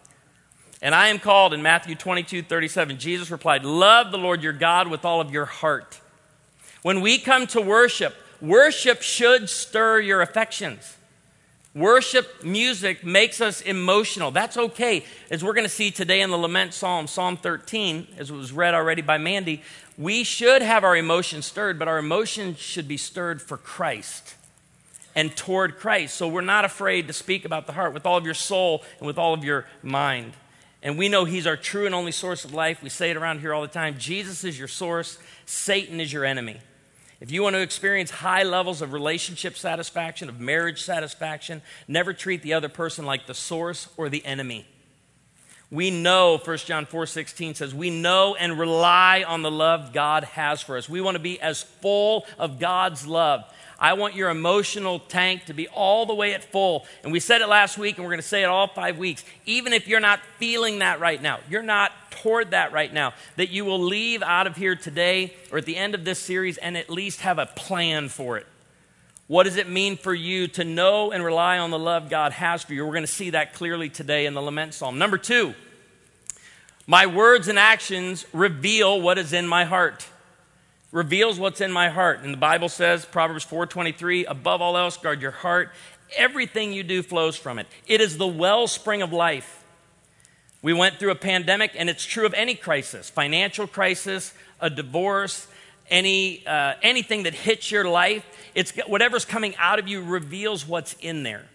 And 0.81 0.93
I 0.93 1.07
am 1.07 1.19
called 1.19 1.53
in 1.53 1.61
Matthew 1.61 1.95
22, 1.95 2.43
37. 2.43 2.99
Jesus 2.99 3.31
replied, 3.31 3.65
Love 3.65 4.11
the 4.11 4.17
Lord 4.17 4.43
your 4.43 4.53
God 4.53 4.87
with 4.87 5.05
all 5.05 5.21
of 5.21 5.31
your 5.31 5.45
heart 5.45 5.99
when 6.87 7.01
we 7.01 7.17
come 7.17 7.47
to 7.47 7.59
worship, 7.59 8.15
worship 8.39 9.01
should 9.01 9.49
stir 9.49 9.99
your 9.99 10.21
affections. 10.21 10.95
Worship 11.75 12.43
music 12.45 13.03
makes 13.03 13.41
us 13.41 13.59
emotional. 13.59 14.31
That's 14.31 14.55
okay. 14.55 15.03
As 15.29 15.43
we're 15.43 15.53
going 15.53 15.65
to 15.65 15.69
see 15.69 15.91
today 15.91 16.21
in 16.21 16.31
the 16.31 16.37
Lament 16.37 16.73
Psalm, 16.73 17.07
Psalm 17.07 17.35
13, 17.35 18.07
as 18.17 18.29
it 18.29 18.33
was 18.33 18.53
read 18.53 18.73
already 18.73 19.01
by 19.01 19.17
Mandy, 19.17 19.61
we 19.97 20.23
should 20.23 20.61
have 20.61 20.85
our 20.85 20.95
emotions 20.95 21.45
stirred, 21.45 21.77
but 21.77 21.89
our 21.89 21.97
emotions 21.97 22.57
should 22.57 22.87
be 22.87 22.95
stirred 22.95 23.41
for 23.41 23.57
Christ 23.57 24.35
and 25.13 25.35
toward 25.35 25.77
Christ. 25.77 26.15
So 26.15 26.27
we're 26.27 26.39
not 26.39 26.63
afraid 26.63 27.07
to 27.07 27.13
speak 27.13 27.43
about 27.43 27.67
the 27.67 27.73
heart 27.73 27.93
with 27.93 28.05
all 28.05 28.17
of 28.17 28.23
your 28.23 28.33
soul 28.33 28.81
and 28.99 29.07
with 29.07 29.17
all 29.17 29.33
of 29.33 29.43
your 29.43 29.65
mind. 29.83 30.31
And 30.83 30.97
we 30.97 31.09
know 31.09 31.25
He's 31.25 31.47
our 31.47 31.57
true 31.57 31.85
and 31.85 31.95
only 31.95 32.11
source 32.11 32.45
of 32.45 32.53
life. 32.53 32.81
We 32.83 32.89
say 32.89 33.09
it 33.09 33.17
around 33.17 33.39
here 33.39 33.53
all 33.53 33.61
the 33.61 33.67
time 33.67 33.97
Jesus 33.97 34.43
is 34.43 34.57
your 34.57 34.67
source, 34.67 35.17
Satan 35.45 35.99
is 35.99 36.11
your 36.11 36.25
enemy. 36.25 36.59
If 37.19 37.31
you 37.31 37.41
want 37.41 37.55
to 37.55 37.61
experience 37.61 38.11
high 38.11 38.43
levels 38.43 38.81
of 38.83 38.93
relationship 38.93 39.57
satisfaction, 39.57 40.29
of 40.29 40.39
marriage 40.39 40.83
satisfaction, 40.83 41.63
never 41.87 42.13
treat 42.13 42.43
the 42.43 42.53
other 42.53 42.69
person 42.69 43.05
like 43.05 43.25
the 43.25 43.33
source 43.33 43.89
or 43.97 44.07
the 44.07 44.23
enemy. 44.23 44.67
We 45.69 45.89
know, 45.89 46.37
1 46.37 46.57
John 46.59 46.85
4 46.85 47.05
16 47.07 47.55
says, 47.55 47.73
we 47.73 47.89
know 47.89 48.35
and 48.35 48.57
rely 48.57 49.25
on 49.27 49.41
the 49.41 49.51
love 49.51 49.91
God 49.93 50.23
has 50.25 50.61
for 50.61 50.77
us. 50.77 50.87
We 50.87 51.01
want 51.01 51.15
to 51.15 51.23
be 51.23 51.41
as 51.41 51.63
full 51.63 52.25
of 52.37 52.59
God's 52.59 53.05
love 53.05 53.43
I 53.79 53.93
want 53.93 54.15
your 54.15 54.29
emotional 54.29 54.99
tank 54.99 55.45
to 55.45 55.53
be 55.53 55.67
all 55.67 56.05
the 56.05 56.15
way 56.15 56.33
at 56.33 56.43
full. 56.43 56.85
And 57.03 57.11
we 57.11 57.19
said 57.19 57.41
it 57.41 57.47
last 57.47 57.77
week, 57.77 57.97
and 57.97 58.05
we're 58.05 58.11
going 58.11 58.21
to 58.21 58.27
say 58.27 58.41
it 58.41 58.47
all 58.47 58.67
five 58.67 58.97
weeks. 58.97 59.23
Even 59.45 59.73
if 59.73 59.87
you're 59.87 59.99
not 59.99 60.19
feeling 60.37 60.79
that 60.79 60.99
right 60.99 61.21
now, 61.21 61.39
you're 61.49 61.61
not 61.61 61.91
toward 62.09 62.51
that 62.51 62.71
right 62.71 62.91
now, 62.91 63.13
that 63.35 63.49
you 63.49 63.65
will 63.65 63.79
leave 63.79 64.23
out 64.23 64.47
of 64.47 64.55
here 64.55 64.75
today 64.75 65.33
or 65.51 65.59
at 65.59 65.65
the 65.65 65.77
end 65.77 65.93
of 65.93 66.05
this 66.05 66.19
series 66.19 66.57
and 66.57 66.75
at 66.75 66.89
least 66.89 67.21
have 67.21 67.37
a 67.37 67.45
plan 67.45 68.09
for 68.09 68.37
it. 68.37 68.47
What 69.27 69.43
does 69.43 69.57
it 69.57 69.69
mean 69.69 69.97
for 69.97 70.13
you 70.13 70.47
to 70.49 70.63
know 70.63 71.11
and 71.11 71.23
rely 71.23 71.57
on 71.57 71.69
the 71.69 71.77
love 71.77 72.09
God 72.09 72.31
has 72.31 72.63
for 72.63 72.73
you? 72.73 72.85
We're 72.85 72.93
going 72.93 73.03
to 73.03 73.07
see 73.07 73.31
that 73.31 73.53
clearly 73.53 73.89
today 73.89 74.25
in 74.25 74.33
the 74.33 74.41
Lament 74.41 74.73
Psalm. 74.73 74.97
Number 74.97 75.17
two, 75.17 75.53
my 76.87 77.05
words 77.05 77.49
and 77.49 77.59
actions 77.59 78.25
reveal 78.31 79.01
what 79.01 79.17
is 79.17 79.33
in 79.33 79.45
my 79.45 79.65
heart. 79.65 80.07
Reveals 80.91 81.39
what's 81.39 81.61
in 81.61 81.71
my 81.71 81.89
heart. 81.89 82.21
And 82.21 82.33
the 82.33 82.37
Bible 82.37 82.69
says, 82.69 83.05
Proverbs 83.05 83.45
4:23, 83.45 84.25
above 84.27 84.61
all 84.61 84.77
else 84.77 84.97
guard 84.97 85.21
your 85.21 85.31
heart. 85.31 85.71
Everything 86.15 86.71
you 86.71 86.83
do 86.83 87.03
flows 87.03 87.35
from 87.35 87.59
it. 87.59 87.67
It 87.85 87.99
is 87.99 88.17
the 88.17 88.27
wellspring 88.27 89.01
of 89.01 89.11
life. 89.11 89.63
We 90.61 90.73
went 90.73 90.97
through 90.97 91.11
a 91.11 91.15
pandemic, 91.15 91.71
and 91.75 91.89
it's 91.89 92.05
true 92.05 92.25
of 92.25 92.33
any 92.33 92.55
crisis 92.55 93.09
financial 93.09 93.67
crisis, 93.67 94.33
a 94.59 94.69
divorce, 94.69 95.47
any, 95.89 96.45
uh, 96.45 96.73
anything 96.81 97.23
that 97.23 97.33
hits 97.33 97.71
your 97.71 97.85
life. 97.85 98.25
It's, 98.55 98.71
whatever's 98.87 99.25
coming 99.25 99.55
out 99.57 99.79
of 99.79 99.87
you 99.87 100.03
reveals 100.03 100.67
what's 100.67 100.93
in 100.93 101.23
there. 101.23 101.45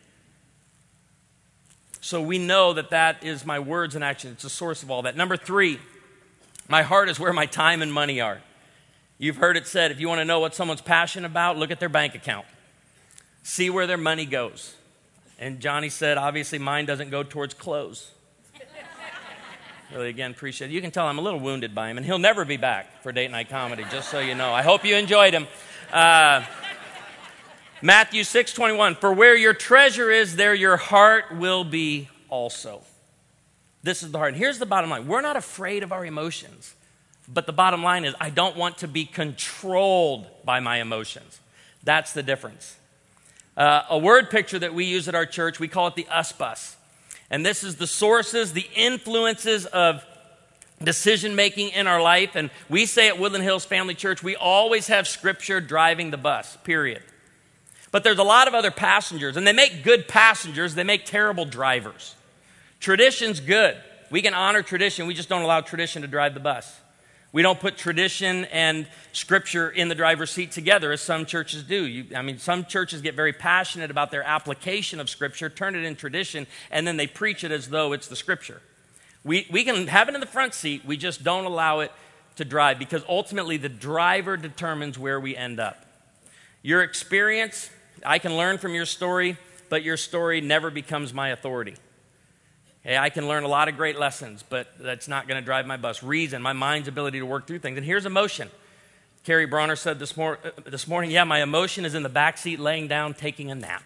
So 2.00 2.20
we 2.20 2.38
know 2.38 2.72
that 2.72 2.90
that 2.90 3.24
is 3.24 3.46
my 3.46 3.58
words 3.58 3.94
and 3.94 4.02
action. 4.02 4.32
It's 4.32 4.42
the 4.42 4.50
source 4.50 4.82
of 4.82 4.90
all 4.90 5.02
that. 5.02 5.16
Number 5.16 5.36
three, 5.36 5.78
my 6.68 6.82
heart 6.82 7.08
is 7.08 7.18
where 7.18 7.32
my 7.32 7.46
time 7.46 7.82
and 7.82 7.92
money 7.92 8.20
are. 8.20 8.40
You've 9.22 9.36
heard 9.36 9.56
it 9.56 9.68
said 9.68 9.92
if 9.92 10.00
you 10.00 10.08
want 10.08 10.18
to 10.18 10.24
know 10.24 10.40
what 10.40 10.52
someone's 10.52 10.80
passionate 10.80 11.28
about, 11.28 11.56
look 11.56 11.70
at 11.70 11.78
their 11.78 11.88
bank 11.88 12.16
account, 12.16 12.44
see 13.44 13.70
where 13.70 13.86
their 13.86 13.96
money 13.96 14.26
goes. 14.26 14.74
And 15.38 15.60
Johnny 15.60 15.90
said, 15.90 16.18
obviously, 16.18 16.58
mine 16.58 16.86
doesn't 16.86 17.10
go 17.10 17.22
towards 17.22 17.54
clothes. 17.54 18.10
really, 19.92 20.08
again, 20.08 20.32
appreciate 20.32 20.72
it. 20.72 20.74
You 20.74 20.80
can 20.80 20.90
tell 20.90 21.06
I'm 21.06 21.20
a 21.20 21.22
little 21.22 21.38
wounded 21.38 21.72
by 21.72 21.88
him, 21.88 21.98
and 21.98 22.04
he'll 22.04 22.18
never 22.18 22.44
be 22.44 22.56
back 22.56 23.00
for 23.04 23.12
date 23.12 23.30
night 23.30 23.48
comedy, 23.48 23.84
just 23.92 24.10
so 24.10 24.18
you 24.18 24.34
know. 24.34 24.52
I 24.52 24.62
hope 24.62 24.84
you 24.84 24.96
enjoyed 24.96 25.34
him. 25.34 25.46
Uh, 25.92 26.44
Matthew 27.80 28.24
6 28.24 28.52
21, 28.52 28.96
for 28.96 29.12
where 29.12 29.36
your 29.36 29.54
treasure 29.54 30.10
is, 30.10 30.34
there 30.34 30.52
your 30.52 30.76
heart 30.76 31.26
will 31.30 31.62
be 31.62 32.08
also. 32.28 32.82
This 33.84 34.02
is 34.02 34.10
the 34.10 34.18
heart. 34.18 34.30
And 34.30 34.38
here's 34.38 34.58
the 34.58 34.66
bottom 34.66 34.90
line 34.90 35.06
we're 35.06 35.20
not 35.20 35.36
afraid 35.36 35.84
of 35.84 35.92
our 35.92 36.04
emotions. 36.04 36.74
But 37.28 37.46
the 37.46 37.52
bottom 37.52 37.82
line 37.82 38.04
is, 38.04 38.14
I 38.20 38.30
don't 38.30 38.56
want 38.56 38.78
to 38.78 38.88
be 38.88 39.04
controlled 39.04 40.26
by 40.44 40.60
my 40.60 40.80
emotions. 40.80 41.40
That's 41.84 42.12
the 42.12 42.22
difference. 42.22 42.76
Uh, 43.56 43.82
a 43.90 43.98
word 43.98 44.30
picture 44.30 44.58
that 44.58 44.74
we 44.74 44.84
use 44.84 45.08
at 45.08 45.14
our 45.14 45.26
church, 45.26 45.60
we 45.60 45.68
call 45.68 45.86
it 45.86 45.94
the 45.94 46.06
us 46.08 46.32
bus. 46.32 46.76
And 47.30 47.44
this 47.46 47.64
is 47.64 47.76
the 47.76 47.86
sources, 47.86 48.52
the 48.52 48.66
influences 48.74 49.66
of 49.66 50.04
decision 50.82 51.34
making 51.36 51.70
in 51.70 51.86
our 51.86 52.02
life. 52.02 52.34
And 52.34 52.50
we 52.68 52.86
say 52.86 53.08
at 53.08 53.18
Woodland 53.18 53.44
Hills 53.44 53.64
Family 53.64 53.94
Church, 53.94 54.22
we 54.22 54.36
always 54.36 54.88
have 54.88 55.06
scripture 55.06 55.60
driving 55.60 56.10
the 56.10 56.16
bus, 56.16 56.56
period. 56.64 57.02
But 57.90 58.04
there's 58.04 58.18
a 58.18 58.24
lot 58.24 58.48
of 58.48 58.54
other 58.54 58.70
passengers, 58.70 59.36
and 59.36 59.46
they 59.46 59.52
make 59.52 59.84
good 59.84 60.08
passengers, 60.08 60.74
they 60.74 60.84
make 60.84 61.04
terrible 61.04 61.44
drivers. 61.44 62.14
Tradition's 62.80 63.38
good. 63.38 63.76
We 64.10 64.22
can 64.22 64.34
honor 64.34 64.62
tradition, 64.62 65.06
we 65.06 65.14
just 65.14 65.28
don't 65.28 65.42
allow 65.42 65.60
tradition 65.60 66.02
to 66.02 66.08
drive 66.08 66.34
the 66.34 66.40
bus. 66.40 66.80
We 67.32 67.40
don't 67.40 67.58
put 67.58 67.78
tradition 67.78 68.44
and 68.46 68.86
scripture 69.12 69.70
in 69.70 69.88
the 69.88 69.94
driver's 69.94 70.30
seat 70.30 70.52
together 70.52 70.92
as 70.92 71.00
some 71.00 71.24
churches 71.24 71.62
do. 71.62 71.86
You, 71.86 72.14
I 72.14 72.20
mean, 72.20 72.38
some 72.38 72.66
churches 72.66 73.00
get 73.00 73.14
very 73.14 73.32
passionate 73.32 73.90
about 73.90 74.10
their 74.10 74.22
application 74.22 75.00
of 75.00 75.08
scripture, 75.08 75.48
turn 75.48 75.74
it 75.74 75.84
in 75.84 75.96
tradition, 75.96 76.46
and 76.70 76.86
then 76.86 76.98
they 76.98 77.06
preach 77.06 77.42
it 77.42 77.50
as 77.50 77.70
though 77.70 77.92
it's 77.94 78.06
the 78.06 78.16
scripture. 78.16 78.60
We, 79.24 79.46
we 79.50 79.64
can 79.64 79.86
have 79.86 80.10
it 80.10 80.14
in 80.14 80.20
the 80.20 80.26
front 80.26 80.52
seat, 80.52 80.84
we 80.84 80.98
just 80.98 81.24
don't 81.24 81.46
allow 81.46 81.80
it 81.80 81.92
to 82.36 82.44
drive 82.44 82.78
because 82.78 83.02
ultimately 83.08 83.56
the 83.56 83.68
driver 83.68 84.36
determines 84.36 84.98
where 84.98 85.20
we 85.20 85.34
end 85.34 85.58
up. 85.58 85.86
Your 86.62 86.82
experience, 86.82 87.70
I 88.04 88.18
can 88.18 88.36
learn 88.36 88.58
from 88.58 88.74
your 88.74 88.86
story, 88.86 89.38
but 89.68 89.82
your 89.82 89.96
story 89.96 90.40
never 90.42 90.70
becomes 90.70 91.14
my 91.14 91.30
authority. 91.30 91.76
Hey, 92.84 92.96
I 92.96 93.10
can 93.10 93.28
learn 93.28 93.44
a 93.44 93.48
lot 93.48 93.68
of 93.68 93.76
great 93.76 93.96
lessons, 93.96 94.42
but 94.48 94.66
that's 94.78 95.06
not 95.06 95.28
going 95.28 95.40
to 95.40 95.44
drive 95.44 95.66
my 95.66 95.76
bus. 95.76 96.02
Reason, 96.02 96.42
my 96.42 96.52
mind's 96.52 96.88
ability 96.88 97.20
to 97.20 97.26
work 97.26 97.46
through 97.46 97.60
things. 97.60 97.76
And 97.76 97.86
here's 97.86 98.06
emotion. 98.06 98.50
Carrie 99.22 99.46
Bronner 99.46 99.76
said 99.76 100.00
this, 100.00 100.16
mor- 100.16 100.40
uh, 100.44 100.50
this 100.68 100.88
morning, 100.88 101.12
yeah, 101.12 101.22
my 101.22 101.42
emotion 101.42 101.84
is 101.84 101.94
in 101.94 102.02
the 102.02 102.08
back 102.08 102.38
seat 102.38 102.58
laying 102.58 102.88
down 102.88 103.14
taking 103.14 103.52
a 103.52 103.54
nap. 103.54 103.84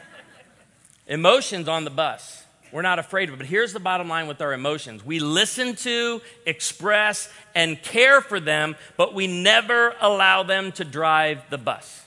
Emotions 1.06 1.68
on 1.68 1.84
the 1.84 1.90
bus. 1.90 2.42
We're 2.72 2.82
not 2.82 2.98
afraid 2.98 3.28
of 3.28 3.36
it. 3.36 3.38
But 3.38 3.46
here's 3.46 3.72
the 3.72 3.78
bottom 3.78 4.08
line 4.08 4.26
with 4.26 4.40
our 4.40 4.52
emotions 4.52 5.04
we 5.04 5.20
listen 5.20 5.76
to, 5.76 6.20
express, 6.44 7.28
and 7.54 7.80
care 7.80 8.20
for 8.20 8.40
them, 8.40 8.74
but 8.96 9.14
we 9.14 9.28
never 9.28 9.94
allow 10.00 10.42
them 10.42 10.72
to 10.72 10.84
drive 10.84 11.48
the 11.50 11.58
bus. 11.58 12.03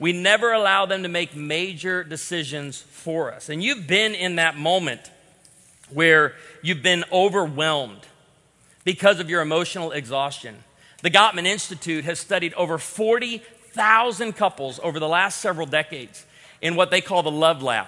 We 0.00 0.12
never 0.14 0.52
allow 0.52 0.86
them 0.86 1.02
to 1.04 1.08
make 1.08 1.36
major 1.36 2.02
decisions 2.02 2.80
for 2.80 3.32
us. 3.32 3.50
And 3.50 3.62
you've 3.62 3.86
been 3.86 4.14
in 4.14 4.36
that 4.36 4.56
moment 4.56 5.10
where 5.90 6.34
you've 6.62 6.82
been 6.82 7.04
overwhelmed 7.12 8.00
because 8.82 9.20
of 9.20 9.28
your 9.28 9.42
emotional 9.42 9.92
exhaustion. 9.92 10.56
The 11.02 11.10
Gottman 11.10 11.46
Institute 11.46 12.04
has 12.04 12.18
studied 12.18 12.54
over 12.54 12.78
40,000 12.78 14.32
couples 14.32 14.80
over 14.82 14.98
the 14.98 15.08
last 15.08 15.40
several 15.40 15.66
decades 15.66 16.24
in 16.62 16.76
what 16.76 16.90
they 16.90 17.02
call 17.02 17.22
the 17.22 17.30
Love 17.30 17.62
Lab. 17.62 17.86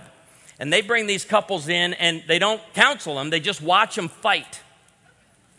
And 0.59 0.71
they 0.71 0.83
bring 0.83 1.07
these 1.07 1.25
couples 1.25 1.69
in 1.69 1.95
and 1.95 2.23
they 2.29 2.39
don't 2.39 2.61
counsel 2.75 3.15
them, 3.17 3.31
they 3.31 3.41
just 3.41 3.63
watch 3.63 3.97
them 3.97 4.09
fight. 4.09 4.61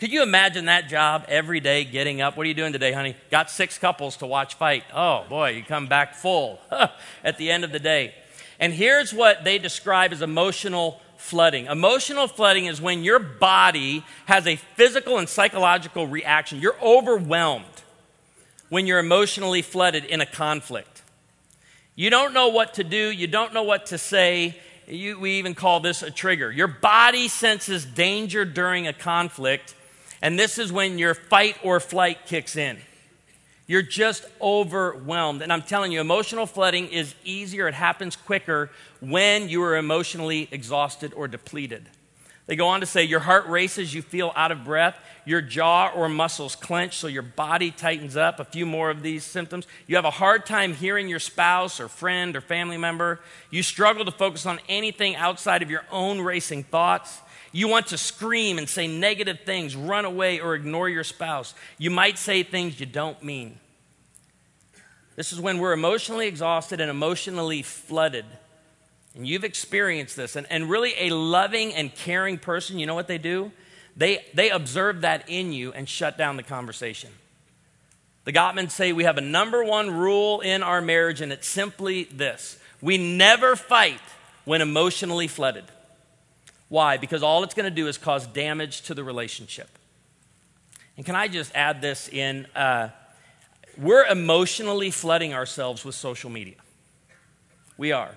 Could 0.03 0.11
you 0.11 0.21
imagine 0.21 0.65
that 0.65 0.89
job 0.89 1.23
every 1.29 1.61
day 1.61 1.85
getting 1.85 2.19
up? 2.19 2.35
What 2.35 2.43
are 2.43 2.49
you 2.49 2.53
doing 2.53 2.73
today, 2.73 2.91
honey? 2.91 3.15
Got 3.31 3.49
six 3.49 3.77
couples 3.77 4.17
to 4.17 4.25
watch 4.25 4.55
fight. 4.55 4.83
Oh, 4.93 5.23
boy, 5.29 5.51
you 5.51 5.63
come 5.63 5.87
back 5.87 6.13
full 6.13 6.59
at 7.23 7.37
the 7.37 7.49
end 7.49 7.63
of 7.63 7.71
the 7.71 7.79
day. 7.79 8.13
And 8.59 8.73
here's 8.73 9.13
what 9.13 9.45
they 9.45 9.59
describe 9.59 10.11
as 10.11 10.21
emotional 10.21 10.99
flooding. 11.15 11.67
Emotional 11.67 12.27
flooding 12.27 12.65
is 12.65 12.81
when 12.81 13.05
your 13.05 13.17
body 13.17 14.03
has 14.25 14.45
a 14.45 14.57
physical 14.57 15.19
and 15.19 15.29
psychological 15.29 16.05
reaction. 16.05 16.59
You're 16.59 16.75
overwhelmed 16.81 17.63
when 18.67 18.85
you're 18.85 18.99
emotionally 18.99 19.61
flooded 19.61 20.03
in 20.03 20.19
a 20.19 20.25
conflict. 20.25 21.01
You 21.95 22.09
don't 22.09 22.33
know 22.33 22.49
what 22.49 22.73
to 22.73 22.83
do, 22.83 23.09
you 23.09 23.27
don't 23.27 23.53
know 23.53 23.63
what 23.63 23.85
to 23.85 23.97
say. 23.97 24.57
You, 24.85 25.17
we 25.17 25.35
even 25.35 25.55
call 25.55 25.79
this 25.79 26.03
a 26.03 26.11
trigger. 26.11 26.51
Your 26.51 26.67
body 26.67 27.29
senses 27.29 27.85
danger 27.85 28.43
during 28.43 28.85
a 28.85 28.91
conflict 28.91 29.75
and 30.23 30.39
this 30.39 30.57
is 30.57 30.71
when 30.71 30.97
your 30.97 31.13
fight 31.13 31.57
or 31.63 31.81
flight 31.81 32.25
kicks 32.25 32.55
in. 32.55 32.77
You're 33.67 33.81
just 33.81 34.25
overwhelmed. 34.41 35.41
And 35.41 35.51
I'm 35.51 35.61
telling 35.61 35.91
you, 35.91 35.99
emotional 35.99 36.45
flooding 36.45 36.87
is 36.87 37.13
easier, 37.25 37.67
it 37.67 37.73
happens 37.73 38.15
quicker 38.15 38.71
when 39.01 39.49
you 39.49 39.61
are 39.63 39.75
emotionally 39.75 40.47
exhausted 40.49 41.13
or 41.13 41.27
depleted. 41.27 41.89
They 42.45 42.55
go 42.55 42.69
on 42.69 42.79
to 42.79 42.85
say 42.85 43.03
your 43.03 43.19
heart 43.19 43.47
races, 43.47 43.93
you 43.93 44.01
feel 44.01 44.31
out 44.35 44.53
of 44.53 44.63
breath, 44.63 44.95
your 45.25 45.41
jaw 45.41 45.91
or 45.93 46.07
muscles 46.07 46.55
clench, 46.55 46.97
so 46.97 47.07
your 47.07 47.21
body 47.21 47.71
tightens 47.71 48.15
up. 48.15 48.39
A 48.39 48.45
few 48.45 48.65
more 48.65 48.89
of 48.89 49.01
these 49.01 49.25
symptoms. 49.25 49.67
You 49.87 49.97
have 49.97 50.05
a 50.05 50.11
hard 50.11 50.45
time 50.45 50.73
hearing 50.73 51.09
your 51.09 51.19
spouse 51.19 51.81
or 51.81 51.89
friend 51.89 52.35
or 52.37 52.41
family 52.41 52.77
member. 52.77 53.19
You 53.49 53.61
struggle 53.61 54.05
to 54.05 54.11
focus 54.11 54.45
on 54.45 54.59
anything 54.69 55.17
outside 55.17 55.61
of 55.61 55.69
your 55.69 55.83
own 55.91 56.21
racing 56.21 56.63
thoughts. 56.63 57.19
You 57.53 57.67
want 57.67 57.87
to 57.87 57.97
scream 57.97 58.57
and 58.57 58.67
say 58.67 58.87
negative 58.87 59.41
things, 59.45 59.75
run 59.75 60.05
away, 60.05 60.39
or 60.39 60.55
ignore 60.55 60.89
your 60.89 61.03
spouse. 61.03 61.53
You 61.77 61.91
might 61.91 62.17
say 62.17 62.41
things 62.43 62.79
you 62.79 62.87
don't 62.87 63.21
mean. 63.23 63.59
This 65.15 65.31
is 65.31 65.39
when 65.39 65.59
we're 65.59 65.73
emotionally 65.73 66.27
exhausted 66.27 66.81
and 66.81 66.89
emotionally 66.89 67.61
flooded. 67.61 68.25
And 69.15 69.27
you've 69.27 69.43
experienced 69.43 70.15
this. 70.15 70.35
And, 70.35 70.47
and 70.49 70.67
really, 70.67 70.93
a 70.97 71.11
loving 71.11 71.73
and 71.75 71.93
caring 71.93 72.39
person, 72.39 72.79
you 72.79 72.87
know 72.87 72.95
what 72.95 73.07
they 73.07 73.19
do? 73.19 73.51
They, 73.95 74.25
they 74.33 74.49
observe 74.49 75.01
that 75.01 75.29
in 75.29 75.53
you 75.53 75.71
and 75.71 75.87
shut 75.87 76.17
down 76.17 76.37
the 76.37 76.43
conversation. 76.43 77.11
The 78.25 78.33
Gottmans 78.33 78.71
say 78.71 78.93
we 78.93 79.03
have 79.03 79.19
a 79.19 79.21
number 79.21 79.63
one 79.63 79.91
rule 79.91 80.41
in 80.41 80.63
our 80.63 80.81
marriage, 80.81 81.21
and 81.21 81.31
it's 81.31 81.47
simply 81.47 82.05
this 82.05 82.57
we 82.81 82.97
never 82.97 83.55
fight 83.55 84.01
when 84.45 84.61
emotionally 84.61 85.27
flooded. 85.27 85.65
Why? 86.73 86.97
Because 86.97 87.21
all 87.21 87.43
it's 87.43 87.53
going 87.53 87.69
to 87.69 87.75
do 87.75 87.87
is 87.87 87.99
cause 87.99 88.25
damage 88.25 88.81
to 88.87 88.95
the 88.95 89.03
relationship. 89.03 89.69
And 90.97 91.05
can 91.05 91.15
I 91.15 91.27
just 91.27 91.53
add 91.53 91.83
this 91.83 92.09
in? 92.09 92.47
Uh, 92.55 92.89
we're 93.77 94.03
emotionally 94.07 94.89
flooding 94.89 95.35
ourselves 95.35 95.85
with 95.85 95.93
social 95.93 96.31
media. 96.31 96.55
We 97.77 97.91
are. 97.91 98.15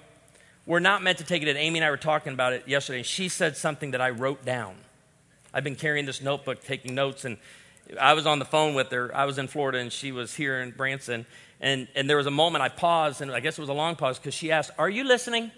We're 0.64 0.80
not 0.80 1.02
meant 1.02 1.18
to 1.18 1.25
take 1.25 1.42
it 1.42 1.48
in. 1.48 1.58
Amy 1.58 1.80
and 1.80 1.84
I 1.84 1.90
were 1.90 1.98
talking 1.98 2.32
about 2.32 2.54
it 2.54 2.66
yesterday, 2.66 3.00
and 3.00 3.06
she 3.06 3.28
said 3.28 3.58
something 3.58 3.90
that 3.90 4.00
I 4.00 4.08
wrote 4.08 4.42
down. 4.46 4.76
I've 5.52 5.62
been 5.62 5.76
carrying 5.76 6.06
this 6.06 6.22
notebook, 6.22 6.64
taking 6.64 6.94
notes, 6.94 7.26
and 7.26 7.36
I 8.00 8.14
was 8.14 8.26
on 8.26 8.38
the 8.38 8.46
phone 8.46 8.72
with 8.72 8.90
her. 8.90 9.14
I 9.14 9.26
was 9.26 9.36
in 9.36 9.48
Florida, 9.48 9.80
and 9.80 9.92
she 9.92 10.12
was 10.12 10.34
here 10.34 10.62
in 10.62 10.70
Branson. 10.70 11.26
And, 11.60 11.88
and 11.94 12.08
there 12.08 12.16
was 12.16 12.26
a 12.26 12.30
moment 12.30 12.62
I 12.62 12.70
paused, 12.70 13.20
and 13.20 13.30
I 13.32 13.40
guess 13.40 13.58
it 13.58 13.60
was 13.60 13.68
a 13.68 13.75
long 13.75 13.96
pause, 13.96 14.18
because 14.18 14.32
she 14.32 14.50
asked, 14.50 14.70
Are 14.78 14.88
you 14.88 15.04
listening? 15.04 15.50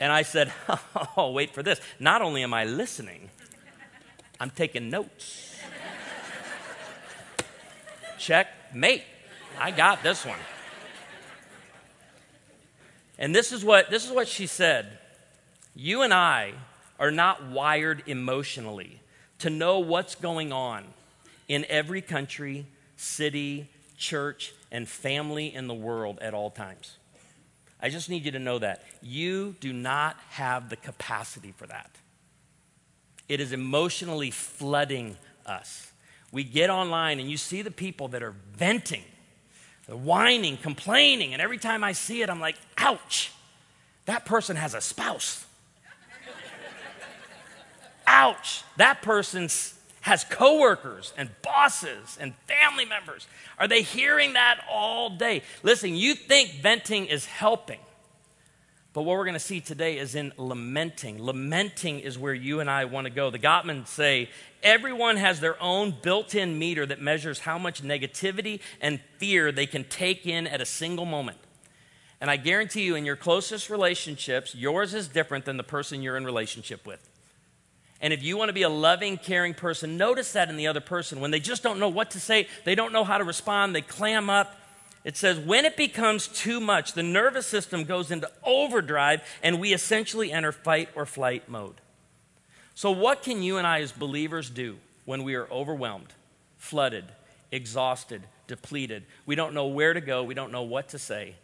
And 0.00 0.12
I 0.12 0.22
said, 0.22 0.52
Oh, 1.16 1.30
wait 1.32 1.54
for 1.54 1.62
this. 1.62 1.80
Not 1.98 2.22
only 2.22 2.42
am 2.42 2.54
I 2.54 2.64
listening, 2.64 3.30
I'm 4.40 4.50
taking 4.50 4.90
notes. 4.90 5.54
Check, 8.18 8.48
mate. 8.74 9.04
I 9.60 9.70
got 9.70 10.02
this 10.02 10.24
one. 10.24 10.38
And 13.18 13.34
this 13.34 13.52
is 13.52 13.64
what 13.64 13.90
this 13.90 14.04
is 14.04 14.10
what 14.10 14.26
she 14.26 14.46
said. 14.46 14.98
You 15.74 16.02
and 16.02 16.12
I 16.12 16.52
are 16.98 17.10
not 17.10 17.48
wired 17.48 18.02
emotionally 18.06 19.00
to 19.40 19.50
know 19.50 19.78
what's 19.78 20.14
going 20.14 20.52
on 20.52 20.84
in 21.48 21.64
every 21.68 22.00
country, 22.00 22.66
city, 22.96 23.68
church, 23.96 24.54
and 24.70 24.88
family 24.88 25.54
in 25.54 25.66
the 25.66 25.74
world 25.74 26.18
at 26.20 26.34
all 26.34 26.50
times. 26.50 26.98
I 27.84 27.90
just 27.90 28.08
need 28.08 28.24
you 28.24 28.30
to 28.30 28.38
know 28.38 28.58
that. 28.60 28.82
You 29.02 29.56
do 29.60 29.70
not 29.70 30.16
have 30.30 30.70
the 30.70 30.76
capacity 30.76 31.52
for 31.54 31.66
that. 31.66 31.90
It 33.28 33.40
is 33.40 33.52
emotionally 33.52 34.30
flooding 34.30 35.18
us. 35.44 35.92
We 36.32 36.44
get 36.44 36.70
online 36.70 37.20
and 37.20 37.30
you 37.30 37.36
see 37.36 37.60
the 37.60 37.70
people 37.70 38.08
that 38.08 38.22
are 38.22 38.34
venting, 38.56 39.02
they're 39.86 39.96
whining, 39.96 40.56
complaining, 40.56 41.34
and 41.34 41.42
every 41.42 41.58
time 41.58 41.84
I 41.84 41.92
see 41.92 42.22
it, 42.22 42.30
I'm 42.30 42.40
like, 42.40 42.56
ouch, 42.78 43.30
that 44.06 44.24
person 44.24 44.56
has 44.56 44.72
a 44.72 44.80
spouse. 44.80 45.44
ouch, 48.06 48.62
that 48.78 49.02
person 49.02 49.50
has 50.04 50.22
coworkers 50.22 51.14
and 51.16 51.30
bosses 51.40 52.18
and 52.20 52.34
family 52.46 52.84
members. 52.84 53.26
Are 53.58 53.66
they 53.66 53.80
hearing 53.80 54.34
that 54.34 54.62
all 54.70 55.08
day? 55.08 55.40
Listen, 55.62 55.94
you 55.94 56.14
think 56.14 56.60
venting 56.60 57.06
is 57.06 57.24
helping. 57.24 57.78
But 58.92 59.02
what 59.02 59.16
we're 59.16 59.24
going 59.24 59.32
to 59.32 59.40
see 59.40 59.62
today 59.62 59.96
is 59.96 60.14
in 60.14 60.34
lamenting. 60.36 61.24
Lamenting 61.24 62.00
is 62.00 62.18
where 62.18 62.34
you 62.34 62.60
and 62.60 62.68
I 62.68 62.84
want 62.84 63.06
to 63.06 63.10
go. 63.10 63.30
The 63.30 63.38
Gottmans 63.38 63.86
say 63.86 64.28
everyone 64.62 65.16
has 65.16 65.40
their 65.40 65.60
own 65.60 65.94
built 66.02 66.34
in 66.34 66.58
meter 66.58 66.84
that 66.84 67.00
measures 67.00 67.40
how 67.40 67.56
much 67.56 67.82
negativity 67.82 68.60
and 68.82 69.00
fear 69.16 69.52
they 69.52 69.66
can 69.66 69.84
take 69.84 70.26
in 70.26 70.46
at 70.46 70.60
a 70.60 70.66
single 70.66 71.06
moment. 71.06 71.38
And 72.20 72.30
I 72.30 72.36
guarantee 72.36 72.82
you, 72.82 72.94
in 72.94 73.06
your 73.06 73.16
closest 73.16 73.70
relationships, 73.70 74.54
yours 74.54 74.92
is 74.92 75.08
different 75.08 75.46
than 75.46 75.56
the 75.56 75.64
person 75.64 76.02
you're 76.02 76.18
in 76.18 76.26
relationship 76.26 76.86
with. 76.86 77.08
And 78.04 78.12
if 78.12 78.22
you 78.22 78.36
want 78.36 78.50
to 78.50 78.52
be 78.52 78.64
a 78.64 78.68
loving, 78.68 79.16
caring 79.16 79.54
person, 79.54 79.96
notice 79.96 80.34
that 80.34 80.50
in 80.50 80.58
the 80.58 80.66
other 80.66 80.82
person. 80.82 81.20
When 81.20 81.30
they 81.30 81.40
just 81.40 81.62
don't 81.62 81.80
know 81.80 81.88
what 81.88 82.10
to 82.10 82.20
say, 82.20 82.48
they 82.64 82.74
don't 82.74 82.92
know 82.92 83.02
how 83.02 83.16
to 83.16 83.24
respond, 83.24 83.74
they 83.74 83.80
clam 83.80 84.28
up, 84.28 84.54
it 85.04 85.16
says, 85.16 85.38
when 85.38 85.64
it 85.64 85.74
becomes 85.74 86.28
too 86.28 86.60
much, 86.60 86.92
the 86.92 87.02
nervous 87.02 87.46
system 87.46 87.84
goes 87.84 88.10
into 88.10 88.30
overdrive 88.42 89.22
and 89.42 89.58
we 89.58 89.72
essentially 89.72 90.30
enter 90.30 90.52
fight 90.52 90.90
or 90.94 91.06
flight 91.06 91.48
mode. 91.48 91.76
So, 92.74 92.90
what 92.90 93.22
can 93.22 93.42
you 93.42 93.56
and 93.56 93.66
I 93.66 93.80
as 93.80 93.90
believers 93.90 94.50
do 94.50 94.76
when 95.06 95.24
we 95.24 95.34
are 95.34 95.50
overwhelmed, 95.50 96.12
flooded, 96.58 97.06
exhausted, 97.50 98.24
depleted? 98.46 99.04
We 99.24 99.34
don't 99.34 99.54
know 99.54 99.68
where 99.68 99.94
to 99.94 100.02
go, 100.02 100.24
we 100.24 100.34
don't 100.34 100.52
know 100.52 100.62
what 100.62 100.90
to 100.90 100.98
say. 100.98 101.36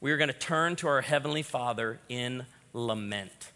We 0.00 0.10
are 0.10 0.16
going 0.16 0.26
to 0.26 0.34
turn 0.34 0.74
to 0.76 0.88
our 0.88 1.02
Heavenly 1.02 1.42
Father 1.42 2.00
in 2.08 2.46
lament. 2.72 3.52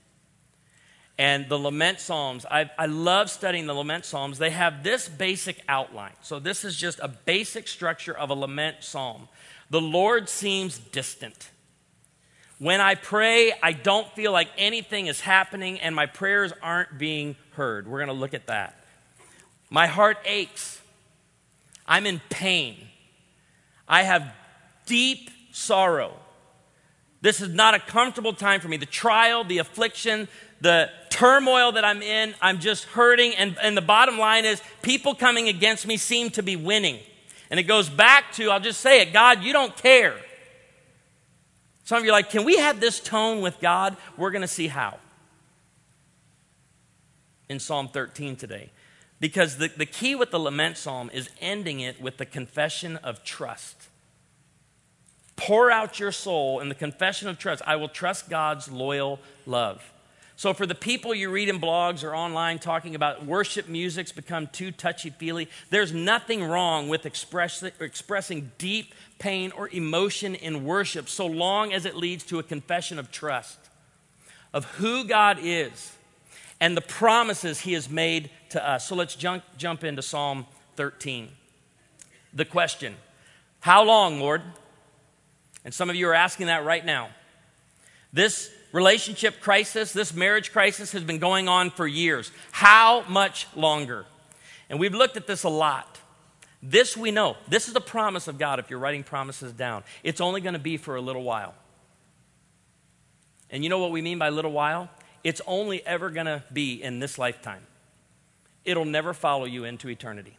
And 1.16 1.49
the 1.49 1.59
lament 1.59 2.00
psalms, 2.00 2.44
I, 2.50 2.71
I 2.76 2.87
love 2.87 3.30
studying 3.30 3.66
the 3.66 3.75
lament 3.75 4.04
psalms. 4.04 4.38
They 4.38 4.50
have 4.50 4.83
this 4.83 5.09
basic 5.09 5.62
outline. 5.68 6.12
So, 6.23 6.40
this 6.40 6.64
is 6.64 6.76
just 6.76 6.99
a 7.00 7.09
basic 7.09 7.68
structure 7.68 8.16
of 8.16 8.30
a 8.30 8.35
lament 8.35 8.78
psalm. 8.80 9.28
The 9.71 9.80
Lord 9.80 10.28
seems 10.28 10.78
distant. 10.78 11.50
When 12.59 12.80
I 12.80 12.94
pray, 12.94 13.52
I 13.62 13.73
don't 13.73 14.09
feel 14.12 14.33
like 14.33 14.49
anything 14.56 15.06
is 15.06 15.21
happening 15.21 15.80
and 15.80 15.94
my 15.94 16.06
prayers 16.06 16.52
aren't 16.62 16.99
being 16.99 17.37
heard. 17.52 17.87
We're 17.87 17.99
going 17.99 18.09
to 18.09 18.14
look 18.14 18.35
at 18.35 18.47
that. 18.47 18.85
My 19.71 19.87
heart 19.87 20.18
aches. 20.25 20.80
I'm 21.87 22.06
in 22.06 22.21
pain. 22.30 22.76
I 23.88 24.02
have 24.02 24.33
deep 24.87 25.30
sorrow. 25.52 26.14
This 27.25 27.40
is 27.40 27.49
not 27.49 27.73
a 27.73 27.78
comfortable 27.78 28.35
time 28.35 28.61
for 28.61 28.69
me. 28.69 28.76
The 28.76 28.85
trial, 28.85 29.45
the 29.45 29.57
affliction, 29.57 30.28
the 30.61 30.90
turmoil 31.09 31.73
that 31.73 31.83
I'm 31.83 32.02
in, 32.02 32.35
I'm 32.43 32.61
just 32.61 32.85
hurting. 32.85 33.35
And, 33.37 33.57
and 33.62 33.75
the 33.75 33.81
bottom 33.81 34.19
line 34.19 34.45
is, 34.45 34.61
people 34.83 35.14
coming 35.14 35.49
against 35.49 35.87
me 35.87 35.97
seem 35.97 36.28
to 36.33 36.43
be 36.43 36.54
winning. 36.54 36.99
And 37.49 37.59
it 37.59 37.62
goes 37.62 37.88
back 37.88 38.33
to, 38.35 38.50
I'll 38.50 38.61
just 38.61 38.83
say 38.83 39.00
it 39.00 39.14
God, 39.14 39.43
you 39.43 39.54
don't 39.54 39.75
care. 39.75 40.16
Some 41.85 41.97
of 41.97 42.04
you 42.04 42.11
are 42.11 42.12
like, 42.12 42.28
can 42.28 42.45
we 42.45 42.59
have 42.59 42.78
this 42.78 43.00
tone 43.00 43.40
with 43.40 43.58
God? 43.58 43.97
We're 44.19 44.30
going 44.30 44.43
to 44.43 44.47
see 44.47 44.69
how. 44.69 44.99
In 47.49 47.58
Psalm 47.58 47.89
13 47.89 48.37
today. 48.37 48.71
Because 49.19 49.56
the, 49.56 49.69
the 49.75 49.87
key 49.87 50.15
with 50.15 50.30
the 50.30 50.39
lament 50.39 50.76
psalm 50.76 51.10
is 51.10 51.30
ending 51.41 51.80
it 51.80 52.02
with 52.02 52.19
the 52.19 52.26
confession 52.26 52.99
of 52.99 53.25
trust. 53.25 53.89
Pour 55.36 55.70
out 55.70 55.99
your 55.99 56.12
soul 56.12 56.60
in 56.60 56.68
the 56.68 56.75
confession 56.75 57.28
of 57.28 57.38
trust. 57.38 57.62
I 57.66 57.76
will 57.76 57.88
trust 57.88 58.30
God's 58.30 58.70
loyal 58.70 59.18
love. 59.47 59.82
So, 60.36 60.52
for 60.52 60.66
the 60.66 60.75
people 60.75 61.14
you 61.14 61.30
read 61.30 61.49
in 61.49 61.60
blogs 61.60 62.02
or 62.02 62.14
online 62.14 62.58
talking 62.58 62.97
about 62.97 63.25
worship 63.25 63.68
music's 63.68 64.10
become 64.10 64.49
too 64.49 64.73
touchy 64.73 65.10
feely, 65.10 65.49
there's 65.70 65.92
nothing 65.92 66.42
wrong 66.42 66.88
with 66.88 67.06
express, 67.06 67.62
expressing 67.62 68.50
deep 68.58 68.94
pain 69.20 69.52
or 69.52 69.68
emotion 69.68 70.34
in 70.34 70.64
worship 70.64 71.08
so 71.08 71.26
long 71.26 71.73
as 71.73 71.84
it 71.84 71.94
leads 71.94 72.25
to 72.25 72.40
a 72.40 72.42
confession 72.42 72.99
of 72.99 73.12
trust 73.12 73.58
of 74.52 74.64
who 74.76 75.04
God 75.04 75.38
is 75.40 75.92
and 76.60 76.76
the 76.76 76.80
promises 76.80 77.60
He 77.60 77.75
has 77.75 77.88
made 77.88 78.30
to 78.50 78.68
us. 78.68 78.88
So, 78.88 78.97
let's 78.97 79.14
jump, 79.14 79.44
jump 79.56 79.84
into 79.84 80.02
Psalm 80.02 80.47
13. 80.75 81.28
The 82.32 82.44
question 82.44 82.97
How 83.60 83.84
long, 83.84 84.18
Lord? 84.18 84.42
And 85.64 85.72
some 85.72 85.90
of 85.90 85.96
you 85.96 86.08
are 86.08 86.14
asking 86.14 86.46
that 86.46 86.64
right 86.64 86.84
now. 86.84 87.08
This 88.12 88.50
relationship 88.72 89.40
crisis, 89.40 89.92
this 89.92 90.12
marriage 90.12 90.52
crisis 90.52 90.92
has 90.92 91.02
been 91.02 91.18
going 91.18 91.48
on 91.48 91.70
for 91.70 91.86
years. 91.86 92.30
How 92.52 93.02
much 93.08 93.46
longer? 93.56 94.04
And 94.68 94.78
we've 94.78 94.94
looked 94.94 95.16
at 95.16 95.26
this 95.26 95.44
a 95.44 95.48
lot. 95.48 95.98
This 96.62 96.96
we 96.96 97.10
know. 97.10 97.36
This 97.48 97.68
is 97.68 97.74
the 97.74 97.80
promise 97.80 98.28
of 98.28 98.38
God 98.38 98.58
if 98.58 98.70
you're 98.70 98.78
writing 98.78 99.04
promises 99.04 99.52
down. 99.52 99.84
It's 100.02 100.20
only 100.20 100.40
going 100.40 100.54
to 100.54 100.58
be 100.58 100.76
for 100.76 100.96
a 100.96 101.00
little 101.00 101.22
while. 101.22 101.54
And 103.50 103.62
you 103.62 103.70
know 103.70 103.78
what 103.78 103.90
we 103.90 104.02
mean 104.02 104.18
by 104.18 104.30
little 104.30 104.52
while? 104.52 104.90
It's 105.22 105.40
only 105.46 105.84
ever 105.86 106.10
going 106.10 106.26
to 106.26 106.42
be 106.52 106.82
in 106.82 106.98
this 107.00 107.18
lifetime. 107.18 107.62
It'll 108.64 108.84
never 108.84 109.12
follow 109.12 109.44
you 109.44 109.64
into 109.64 109.88
eternity. 109.88 110.36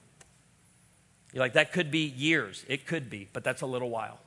You're 1.31 1.43
like, 1.43 1.53
that 1.53 1.71
could 1.71 1.91
be 1.91 2.05
years. 2.05 2.65
It 2.67 2.85
could 2.85 3.09
be, 3.09 3.27
but 3.33 3.43
that's 3.43 3.61
a 3.61 3.65
little 3.65 3.89
while 3.89 4.19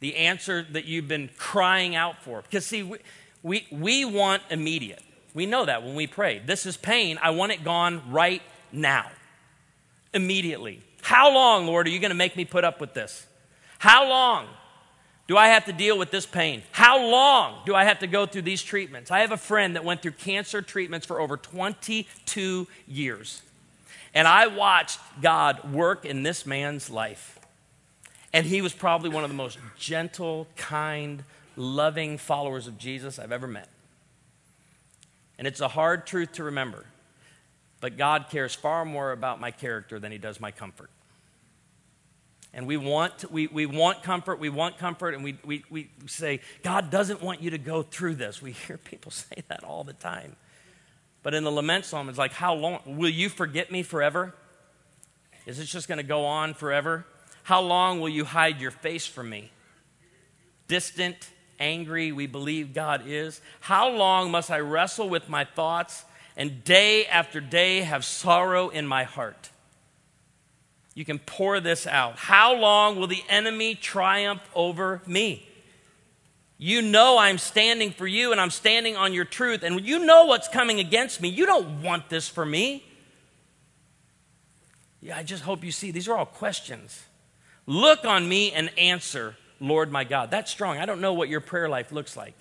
the 0.00 0.16
answer 0.16 0.66
that 0.72 0.84
you've 0.84 1.08
been 1.08 1.30
crying 1.36 1.94
out 1.94 2.22
for. 2.22 2.42
Because, 2.42 2.66
see, 2.66 2.82
we, 2.82 2.98
we, 3.42 3.66
we 3.70 4.04
want 4.04 4.42
immediate. 4.50 5.02
We 5.34 5.46
know 5.46 5.64
that 5.64 5.82
when 5.82 5.94
we 5.94 6.06
pray. 6.06 6.40
This 6.44 6.66
is 6.66 6.76
pain. 6.76 7.18
I 7.20 7.30
want 7.30 7.52
it 7.52 7.64
gone 7.64 8.02
right 8.10 8.42
now, 8.72 9.10
immediately. 10.12 10.82
How 11.02 11.32
long, 11.32 11.66
Lord, 11.66 11.86
are 11.86 11.90
you 11.90 12.00
going 12.00 12.10
to 12.10 12.16
make 12.16 12.36
me 12.36 12.44
put 12.44 12.64
up 12.64 12.80
with 12.80 12.94
this? 12.94 13.26
How 13.78 14.08
long 14.08 14.46
do 15.28 15.36
I 15.36 15.48
have 15.48 15.64
to 15.66 15.72
deal 15.72 15.98
with 15.98 16.10
this 16.10 16.26
pain? 16.26 16.62
How 16.72 16.98
long 16.98 17.62
do 17.66 17.74
I 17.74 17.84
have 17.84 17.98
to 18.00 18.06
go 18.06 18.26
through 18.26 18.42
these 18.42 18.62
treatments? 18.62 19.10
I 19.10 19.20
have 19.20 19.32
a 19.32 19.36
friend 19.36 19.76
that 19.76 19.84
went 19.84 20.02
through 20.02 20.12
cancer 20.12 20.62
treatments 20.62 21.06
for 21.06 21.20
over 21.20 21.36
22 21.36 22.66
years. 22.86 23.42
And 24.14 24.26
I 24.26 24.46
watched 24.46 24.98
God 25.20 25.72
work 25.72 26.04
in 26.04 26.22
this 26.22 26.46
man's 26.46 26.88
life. 26.88 27.35
And 28.32 28.46
he 28.46 28.60
was 28.60 28.72
probably 28.72 29.08
one 29.08 29.24
of 29.24 29.30
the 29.30 29.36
most 29.36 29.58
gentle, 29.78 30.46
kind, 30.56 31.24
loving 31.56 32.18
followers 32.18 32.66
of 32.66 32.78
Jesus 32.78 33.18
I've 33.18 33.32
ever 33.32 33.46
met. 33.46 33.68
And 35.38 35.46
it's 35.46 35.60
a 35.60 35.68
hard 35.68 36.06
truth 36.06 36.32
to 36.32 36.44
remember, 36.44 36.86
but 37.80 37.96
God 37.96 38.26
cares 38.30 38.54
far 38.54 38.84
more 38.84 39.12
about 39.12 39.40
my 39.40 39.50
character 39.50 39.98
than 39.98 40.12
he 40.12 40.18
does 40.18 40.40
my 40.40 40.50
comfort. 40.50 40.90
And 42.54 42.66
we 42.66 42.78
want, 42.78 43.30
we, 43.30 43.48
we 43.48 43.66
want 43.66 44.02
comfort, 44.02 44.38
we 44.38 44.48
want 44.48 44.78
comfort, 44.78 45.14
and 45.14 45.22
we, 45.22 45.36
we, 45.44 45.64
we 45.68 45.90
say, 46.06 46.40
God 46.62 46.90
doesn't 46.90 47.22
want 47.22 47.42
you 47.42 47.50
to 47.50 47.58
go 47.58 47.82
through 47.82 48.14
this. 48.14 48.40
We 48.40 48.52
hear 48.52 48.78
people 48.78 49.10
say 49.12 49.42
that 49.48 49.62
all 49.62 49.84
the 49.84 49.92
time. 49.92 50.36
But 51.22 51.34
in 51.34 51.44
the 51.44 51.50
lament 51.50 51.84
psalm, 51.84 52.08
it's 52.08 52.18
like, 52.18 52.32
how 52.32 52.54
long? 52.54 52.80
Will 52.86 53.10
you 53.10 53.28
forget 53.28 53.70
me 53.70 53.82
forever? 53.82 54.34
Is 55.44 55.58
this 55.58 55.68
just 55.68 55.86
going 55.86 55.98
to 55.98 56.04
go 56.04 56.24
on 56.24 56.54
forever? 56.54 57.04
How 57.46 57.60
long 57.60 58.00
will 58.00 58.08
you 58.08 58.24
hide 58.24 58.60
your 58.60 58.72
face 58.72 59.06
from 59.06 59.30
me? 59.30 59.52
Distant, 60.66 61.30
angry, 61.60 62.10
we 62.10 62.26
believe 62.26 62.74
God 62.74 63.04
is. 63.06 63.40
How 63.60 63.88
long 63.88 64.32
must 64.32 64.50
I 64.50 64.58
wrestle 64.58 65.08
with 65.08 65.28
my 65.28 65.44
thoughts 65.44 66.04
and 66.36 66.64
day 66.64 67.06
after 67.06 67.40
day 67.40 67.82
have 67.82 68.04
sorrow 68.04 68.68
in 68.68 68.84
my 68.84 69.04
heart? 69.04 69.50
You 70.94 71.04
can 71.04 71.20
pour 71.20 71.60
this 71.60 71.86
out. 71.86 72.16
How 72.16 72.52
long 72.56 72.98
will 72.98 73.06
the 73.06 73.22
enemy 73.28 73.76
triumph 73.76 74.42
over 74.52 75.00
me? 75.06 75.48
You 76.58 76.82
know 76.82 77.16
I'm 77.16 77.38
standing 77.38 77.92
for 77.92 78.08
you 78.08 78.32
and 78.32 78.40
I'm 78.40 78.50
standing 78.50 78.96
on 78.96 79.12
your 79.12 79.24
truth, 79.24 79.62
and 79.62 79.86
you 79.86 80.04
know 80.04 80.24
what's 80.24 80.48
coming 80.48 80.80
against 80.80 81.20
me. 81.20 81.28
You 81.28 81.46
don't 81.46 81.80
want 81.80 82.08
this 82.08 82.26
for 82.28 82.44
me. 82.44 82.82
Yeah, 85.00 85.16
I 85.16 85.22
just 85.22 85.44
hope 85.44 85.62
you 85.62 85.70
see 85.70 85.92
these 85.92 86.08
are 86.08 86.16
all 86.16 86.26
questions. 86.26 87.04
Look 87.66 88.04
on 88.04 88.28
me 88.28 88.52
and 88.52 88.70
answer, 88.78 89.36
Lord 89.60 89.90
my 89.90 90.04
God. 90.04 90.30
That's 90.30 90.50
strong. 90.50 90.78
I 90.78 90.86
don't 90.86 91.00
know 91.00 91.12
what 91.12 91.28
your 91.28 91.40
prayer 91.40 91.68
life 91.68 91.90
looks 91.92 92.16
like. 92.16 92.34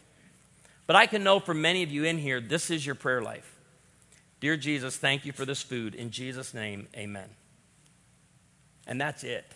But 0.87 0.95
I 0.95 1.07
can 1.07 1.23
know 1.23 1.39
for 1.39 1.53
many 1.53 1.81
of 1.81 1.91
you 1.91 2.03
in 2.03 2.17
here, 2.17 2.39
this 2.39 2.69
is 2.69 2.85
your 2.85 2.95
prayer 2.95 3.21
life. 3.21 3.55
Dear 4.39 4.55
Jesus, 4.57 4.97
thank 4.97 5.25
you 5.25 5.31
for 5.31 5.45
this 5.45 5.63
food. 5.63 5.95
In 5.95 6.11
Jesus' 6.11 6.53
name, 6.53 6.87
amen. 6.95 7.29
And 8.85 9.01
that's 9.01 9.23
it. 9.23 9.51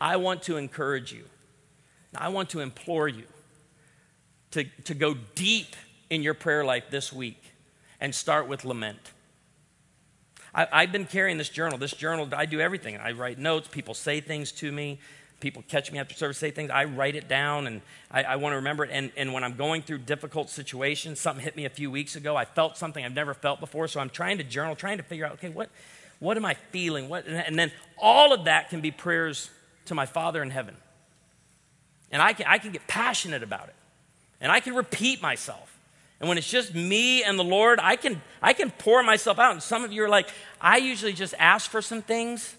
I 0.00 0.16
want 0.16 0.42
to 0.44 0.56
encourage 0.56 1.12
you. 1.12 1.24
I 2.14 2.28
want 2.28 2.50
to 2.50 2.60
implore 2.60 3.08
you 3.08 3.24
to, 4.52 4.64
to 4.84 4.94
go 4.94 5.14
deep 5.34 5.74
in 6.08 6.22
your 6.22 6.34
prayer 6.34 6.64
life 6.64 6.84
this 6.90 7.12
week 7.12 7.42
and 8.00 8.14
start 8.14 8.46
with 8.46 8.64
lament. 8.64 9.12
I, 10.56 10.80
have 10.82 10.92
been 10.92 11.04
carrying 11.04 11.36
this 11.36 11.50
journal. 11.50 11.76
This 11.76 11.92
journal, 11.92 12.28
I 12.34 12.46
do 12.46 12.60
everything. 12.60 12.96
I 12.96 13.12
write 13.12 13.38
notes, 13.38 13.68
people 13.68 13.92
say 13.92 14.22
things 14.22 14.52
to 14.52 14.72
me, 14.72 14.98
people 15.38 15.62
catch 15.68 15.92
me 15.92 15.98
after 15.98 16.14
service, 16.14 16.38
say 16.38 16.50
things. 16.50 16.70
I 16.70 16.84
write 16.84 17.14
it 17.14 17.28
down 17.28 17.66
and 17.66 17.82
I, 18.10 18.22
I 18.22 18.36
want 18.36 18.52
to 18.52 18.56
remember 18.56 18.82
it. 18.84 18.90
And, 18.90 19.12
and 19.18 19.34
when 19.34 19.44
I'm 19.44 19.56
going 19.56 19.82
through 19.82 19.98
difficult 19.98 20.48
situations, 20.48 21.20
something 21.20 21.44
hit 21.44 21.56
me 21.56 21.66
a 21.66 21.70
few 21.70 21.90
weeks 21.90 22.16
ago. 22.16 22.36
I 22.36 22.46
felt 22.46 22.78
something 22.78 23.04
I've 23.04 23.14
never 23.14 23.34
felt 23.34 23.60
before. 23.60 23.86
So 23.86 24.00
I'm 24.00 24.08
trying 24.08 24.38
to 24.38 24.44
journal, 24.44 24.74
trying 24.74 24.96
to 24.96 25.02
figure 25.02 25.26
out, 25.26 25.32
okay, 25.34 25.50
what, 25.50 25.68
what 26.20 26.38
am 26.38 26.46
I 26.46 26.54
feeling? 26.54 27.10
What, 27.10 27.26
and 27.26 27.58
then 27.58 27.70
all 27.98 28.32
of 28.32 28.44
that 28.46 28.70
can 28.70 28.80
be 28.80 28.90
prayers 28.90 29.50
to 29.86 29.94
my 29.94 30.06
Father 30.06 30.42
in 30.42 30.48
heaven. 30.48 30.74
And 32.10 32.22
I 32.22 32.32
can, 32.32 32.46
I 32.48 32.56
can 32.56 32.72
get 32.72 32.86
passionate 32.86 33.42
about 33.42 33.68
it. 33.68 33.74
And 34.40 34.50
I 34.50 34.60
can 34.60 34.74
repeat 34.74 35.20
myself. 35.20 35.75
And 36.20 36.28
when 36.28 36.38
it's 36.38 36.48
just 36.48 36.74
me 36.74 37.22
and 37.22 37.38
the 37.38 37.44
Lord, 37.44 37.78
I 37.82 37.96
can, 37.96 38.22
I 38.40 38.52
can 38.52 38.70
pour 38.70 39.02
myself 39.02 39.38
out. 39.38 39.52
And 39.52 39.62
some 39.62 39.84
of 39.84 39.92
you 39.92 40.02
are 40.04 40.08
like, 40.08 40.30
I 40.60 40.78
usually 40.78 41.12
just 41.12 41.34
ask 41.38 41.70
for 41.70 41.82
some 41.82 42.00
things, 42.00 42.56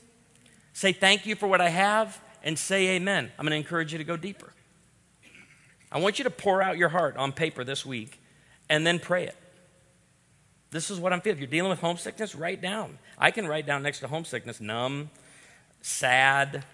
say 0.73 0.93
thank 0.93 1.25
you 1.25 1.35
for 1.35 1.47
what 1.47 1.59
I 1.59 1.69
have, 1.69 2.21
and 2.43 2.57
say 2.57 2.89
amen. 2.89 3.31
I'm 3.37 3.45
going 3.45 3.51
to 3.51 3.57
encourage 3.57 3.91
you 3.91 3.97
to 3.97 4.03
go 4.03 4.15
deeper. 4.15 4.53
I 5.91 5.99
want 5.99 6.19
you 6.19 6.23
to 6.25 6.29
pour 6.29 6.61
out 6.61 6.77
your 6.77 6.89
heart 6.89 7.17
on 7.17 7.31
paper 7.31 7.63
this 7.63 7.85
week 7.85 8.19
and 8.69 8.85
then 8.85 8.99
pray 8.99 9.25
it. 9.25 9.35
This 10.69 10.91
is 10.91 10.99
what 10.99 11.13
I'm 11.13 11.21
feeling. 11.21 11.37
If 11.37 11.39
you're 11.39 11.49
dealing 11.49 11.69
with 11.69 11.79
homesickness, 11.79 12.35
write 12.35 12.61
down. 12.61 12.99
I 13.17 13.31
can 13.31 13.47
write 13.47 13.65
down 13.65 13.83
next 13.83 14.01
to 14.01 14.07
homesickness 14.07 14.59
numb, 14.59 15.09
sad, 15.81 16.65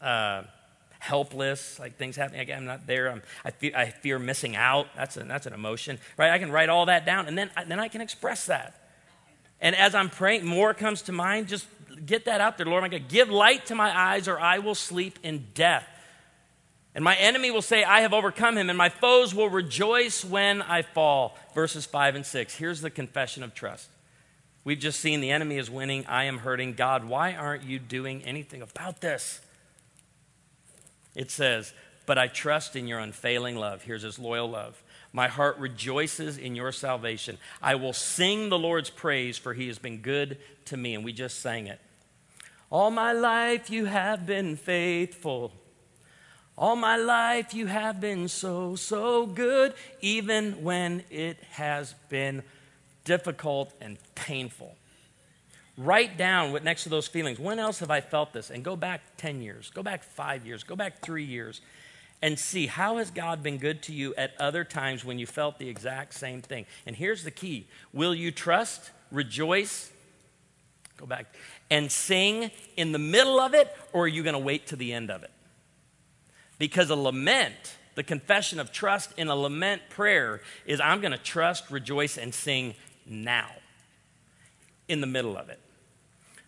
uh, 0.00 0.42
helpless, 1.00 1.78
like 1.80 1.96
things 1.96 2.14
happening. 2.14 2.40
Again, 2.40 2.58
I'm 2.58 2.64
not 2.66 2.86
there. 2.86 3.10
I'm, 3.10 3.22
I, 3.44 3.50
fear, 3.50 3.72
I 3.74 3.86
fear 3.86 4.18
missing 4.18 4.54
out. 4.54 4.86
That's, 4.94 5.16
a, 5.16 5.24
that's 5.24 5.46
an 5.46 5.52
emotion, 5.52 5.98
right? 6.16 6.30
I 6.30 6.38
can 6.38 6.52
write 6.52 6.68
all 6.68 6.86
that 6.86 7.04
down, 7.04 7.26
and 7.26 7.36
then, 7.36 7.50
then 7.66 7.80
I 7.80 7.88
can 7.88 8.00
express 8.00 8.46
that. 8.46 8.76
And 9.60 9.74
as 9.74 9.94
I'm 9.94 10.08
praying, 10.08 10.46
more 10.46 10.72
comes 10.72 11.02
to 11.02 11.12
mind. 11.12 11.48
Just 11.48 11.66
get 12.06 12.26
that 12.26 12.40
out 12.40 12.56
there, 12.56 12.66
Lord. 12.66 12.84
I'm 12.84 12.90
going 12.90 13.02
to 13.02 13.08
give 13.08 13.28
light 13.28 13.66
to 13.66 13.74
my 13.74 13.96
eyes, 13.98 14.28
or 14.28 14.38
I 14.38 14.58
will 14.58 14.74
sleep 14.74 15.18
in 15.22 15.46
death. 15.54 15.86
And 16.94 17.04
my 17.04 17.16
enemy 17.16 17.50
will 17.50 17.62
say, 17.62 17.84
I 17.84 18.00
have 18.00 18.12
overcome 18.12 18.58
him, 18.58 18.68
and 18.68 18.76
my 18.76 18.88
foes 18.88 19.34
will 19.34 19.48
rejoice 19.48 20.24
when 20.24 20.60
I 20.62 20.82
fall. 20.82 21.36
Verses 21.54 21.86
5 21.86 22.16
and 22.16 22.26
6. 22.26 22.56
Here's 22.56 22.80
the 22.80 22.90
confession 22.90 23.42
of 23.42 23.54
trust. 23.54 23.88
We've 24.64 24.78
just 24.78 25.00
seen 25.00 25.20
the 25.20 25.30
enemy 25.30 25.56
is 25.56 25.70
winning. 25.70 26.04
I 26.06 26.24
am 26.24 26.38
hurting. 26.38 26.74
God, 26.74 27.04
why 27.04 27.34
aren't 27.34 27.62
you 27.62 27.78
doing 27.78 28.22
anything 28.24 28.60
about 28.60 29.00
this? 29.00 29.40
It 31.20 31.30
says, 31.30 31.74
But 32.06 32.16
I 32.16 32.28
trust 32.28 32.76
in 32.76 32.86
your 32.86 32.98
unfailing 32.98 33.54
love. 33.54 33.82
Here's 33.82 34.00
his 34.00 34.18
loyal 34.18 34.48
love. 34.48 34.82
My 35.12 35.28
heart 35.28 35.58
rejoices 35.58 36.38
in 36.38 36.56
your 36.56 36.72
salvation. 36.72 37.36
I 37.60 37.74
will 37.74 37.92
sing 37.92 38.48
the 38.48 38.58
Lord's 38.58 38.88
praise, 38.88 39.36
for 39.36 39.52
he 39.52 39.66
has 39.66 39.78
been 39.78 39.98
good 39.98 40.38
to 40.64 40.78
me. 40.78 40.94
And 40.94 41.04
we 41.04 41.12
just 41.12 41.40
sang 41.40 41.66
it. 41.66 41.78
All 42.70 42.90
my 42.90 43.12
life 43.12 43.68
you 43.68 43.84
have 43.84 44.24
been 44.24 44.56
faithful. 44.56 45.52
All 46.56 46.74
my 46.74 46.96
life 46.96 47.52
you 47.52 47.66
have 47.66 48.00
been 48.00 48.26
so, 48.26 48.74
so 48.76 49.26
good, 49.26 49.74
even 50.00 50.62
when 50.64 51.04
it 51.10 51.36
has 51.50 51.94
been 52.08 52.42
difficult 53.04 53.74
and 53.78 53.98
painful. 54.14 54.74
Write 55.82 56.18
down 56.18 56.52
what 56.52 56.62
next 56.62 56.82
to 56.82 56.90
those 56.90 57.08
feelings. 57.08 57.38
When 57.38 57.58
else 57.58 57.78
have 57.78 57.90
I 57.90 58.02
felt 58.02 58.34
this? 58.34 58.50
And 58.50 58.62
go 58.62 58.76
back 58.76 59.00
10 59.16 59.40
years, 59.40 59.70
go 59.70 59.82
back 59.82 60.02
five 60.02 60.44
years, 60.44 60.62
go 60.62 60.76
back 60.76 61.00
three 61.00 61.24
years, 61.24 61.62
and 62.20 62.38
see 62.38 62.66
how 62.66 62.98
has 62.98 63.10
God 63.10 63.42
been 63.42 63.56
good 63.56 63.82
to 63.84 63.94
you 63.94 64.14
at 64.16 64.34
other 64.38 64.62
times 64.62 65.06
when 65.06 65.18
you 65.18 65.24
felt 65.24 65.58
the 65.58 65.70
exact 65.70 66.12
same 66.12 66.42
thing. 66.42 66.66
And 66.84 66.94
here's 66.94 67.24
the 67.24 67.30
key 67.30 67.66
Will 67.94 68.14
you 68.14 68.30
trust, 68.30 68.90
rejoice, 69.10 69.90
go 70.98 71.06
back, 71.06 71.34
and 71.70 71.90
sing 71.90 72.50
in 72.76 72.92
the 72.92 72.98
middle 72.98 73.40
of 73.40 73.54
it, 73.54 73.74
or 73.94 74.04
are 74.04 74.08
you 74.08 74.22
going 74.22 74.34
to 74.34 74.38
wait 74.38 74.66
to 74.66 74.76
the 74.76 74.92
end 74.92 75.10
of 75.10 75.22
it? 75.22 75.30
Because 76.58 76.90
a 76.90 76.96
lament, 76.96 77.78
the 77.94 78.02
confession 78.02 78.60
of 78.60 78.70
trust 78.70 79.14
in 79.16 79.28
a 79.28 79.34
lament 79.34 79.80
prayer, 79.88 80.42
is 80.66 80.78
I'm 80.78 81.00
going 81.00 81.12
to 81.12 81.18
trust, 81.18 81.70
rejoice, 81.70 82.18
and 82.18 82.34
sing 82.34 82.74
now 83.06 83.48
in 84.88 85.00
the 85.00 85.06
middle 85.06 85.38
of 85.38 85.48
it. 85.48 85.59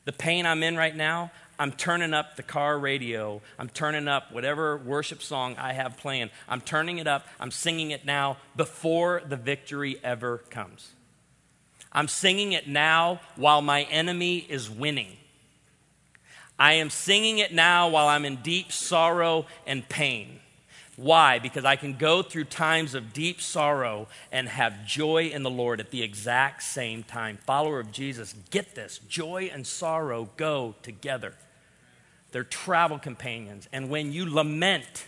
The 0.05 0.13
pain 0.13 0.47
I'm 0.47 0.63
in 0.63 0.77
right 0.77 0.95
now, 0.95 1.31
I'm 1.59 1.71
turning 1.71 2.13
up 2.13 2.37
the 2.37 2.43
car 2.43 2.79
radio. 2.79 3.41
I'm 3.59 3.69
turning 3.69 4.09
up 4.09 4.33
whatever 4.33 4.77
worship 4.77 5.23
song 5.23 5.55
I 5.59 5.75
have 5.75 5.97
playing. 5.97 6.31
I'm 6.49 6.61
turning 6.61 6.99
it 6.99 7.07
up. 7.07 7.27
I'm 7.39 7.53
singing 7.53 7.93
it 7.93 8.05
now 8.05 8.39
before 8.57 9.23
the 9.27 9.37
victory 9.37 9.99
ever 10.03 10.39
comes. 10.51 10.93
I'm 11.93 12.09
singing 12.09 12.53
it 12.53 12.67
now 12.67 13.21
while 13.37 13.63
my 13.63 13.83
enemy 13.85 14.39
is 14.39 14.69
winning. 14.69 15.19
I 16.59 16.75
am 16.75 16.91
singing 16.91 17.39
it 17.39 17.53
now 17.53 17.89
while 17.89 18.09
I'm 18.09 18.25
in 18.25 18.37
deep 18.37 18.73
sorrow 18.73 19.47
and 19.67 19.89
pain. 19.89 20.41
Why? 20.97 21.39
Because 21.39 21.65
I 21.65 21.77
can 21.77 21.95
go 21.95 22.23
through 22.23 22.45
times 22.45 22.95
of 22.95 23.13
deep 23.13 23.41
sorrow 23.41 24.09
and 24.31 24.49
have 24.49 24.87
joy 24.87 25.31
in 25.33 25.43
the 25.43 25.51
Lord 25.51 25.81
at 25.81 25.91
the 25.91 26.03
exact 26.03 26.63
same 26.63 27.03
time. 27.03 27.39
Follower 27.47 27.81
of 27.81 27.91
Jesus, 27.93 28.35
get 28.51 28.75
this 28.75 28.99
joy 29.09 29.51
and 29.53 29.67
sorrow 29.67 30.29
go 30.37 30.75
together. 30.83 31.35
They're 32.33 32.45
travel 32.45 32.99
companions. 32.99 33.69
And 33.73 33.89
when 33.89 34.13
you 34.13 34.33
lament, 34.33 35.07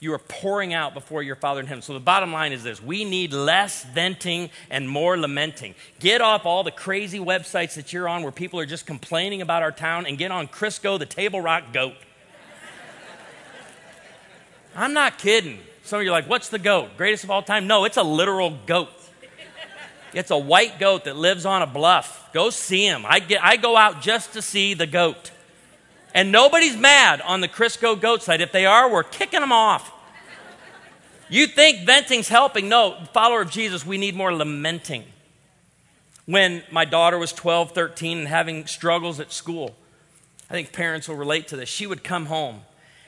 you 0.00 0.12
are 0.14 0.18
pouring 0.18 0.74
out 0.74 0.94
before 0.94 1.22
your 1.22 1.36
Father 1.36 1.60
in 1.60 1.66
heaven. 1.66 1.82
So 1.82 1.94
the 1.94 2.00
bottom 2.00 2.32
line 2.32 2.52
is 2.52 2.62
this 2.62 2.82
we 2.82 3.04
need 3.04 3.32
less 3.32 3.84
venting 3.84 4.50
and 4.70 4.88
more 4.88 5.18
lamenting. 5.18 5.74
Get 5.98 6.20
off 6.20 6.46
all 6.46 6.62
the 6.62 6.70
crazy 6.70 7.18
websites 7.18 7.74
that 7.74 7.92
you're 7.92 8.08
on 8.08 8.22
where 8.22 8.32
people 8.32 8.60
are 8.60 8.66
just 8.66 8.86
complaining 8.86 9.42
about 9.42 9.62
our 9.62 9.72
town 9.72 10.06
and 10.06 10.16
get 10.16 10.30
on 10.30 10.48
Crisco, 10.48 10.98
the 10.98 11.06
Table 11.06 11.40
Rock 11.40 11.72
goat. 11.72 11.94
I'm 14.74 14.92
not 14.92 15.18
kidding. 15.18 15.60
Some 15.84 16.00
of 16.00 16.04
you 16.04 16.10
are 16.10 16.12
like, 16.12 16.28
what's 16.28 16.48
the 16.48 16.58
goat? 16.58 16.96
Greatest 16.96 17.24
of 17.24 17.30
all 17.30 17.42
time? 17.42 17.66
No, 17.66 17.84
it's 17.84 17.96
a 17.96 18.02
literal 18.02 18.58
goat. 18.66 18.88
It's 20.14 20.30
a 20.30 20.38
white 20.38 20.78
goat 20.78 21.04
that 21.04 21.16
lives 21.16 21.44
on 21.44 21.62
a 21.62 21.66
bluff. 21.66 22.30
Go 22.32 22.50
see 22.50 22.86
him. 22.86 23.04
I, 23.06 23.18
get, 23.18 23.44
I 23.44 23.56
go 23.56 23.76
out 23.76 24.00
just 24.00 24.32
to 24.34 24.42
see 24.42 24.74
the 24.74 24.86
goat. 24.86 25.30
And 26.14 26.30
nobody's 26.30 26.76
mad 26.76 27.20
on 27.20 27.40
the 27.40 27.48
Crisco 27.48 28.00
goat 28.00 28.22
side. 28.22 28.40
If 28.40 28.52
they 28.52 28.64
are, 28.64 28.90
we're 28.90 29.02
kicking 29.02 29.40
them 29.40 29.52
off. 29.52 29.90
You 31.28 31.46
think 31.46 31.84
venting's 31.84 32.28
helping? 32.28 32.68
No, 32.68 32.96
follower 33.12 33.42
of 33.42 33.50
Jesus, 33.50 33.84
we 33.84 33.98
need 33.98 34.14
more 34.14 34.32
lamenting. 34.32 35.04
When 36.26 36.62
my 36.70 36.84
daughter 36.84 37.18
was 37.18 37.32
12, 37.32 37.72
13, 37.72 38.18
and 38.18 38.28
having 38.28 38.66
struggles 38.66 39.18
at 39.20 39.32
school, 39.32 39.74
I 40.48 40.54
think 40.54 40.72
parents 40.72 41.08
will 41.08 41.16
relate 41.16 41.48
to 41.48 41.56
this. 41.56 41.68
She 41.68 41.86
would 41.86 42.04
come 42.04 42.26
home 42.26 42.62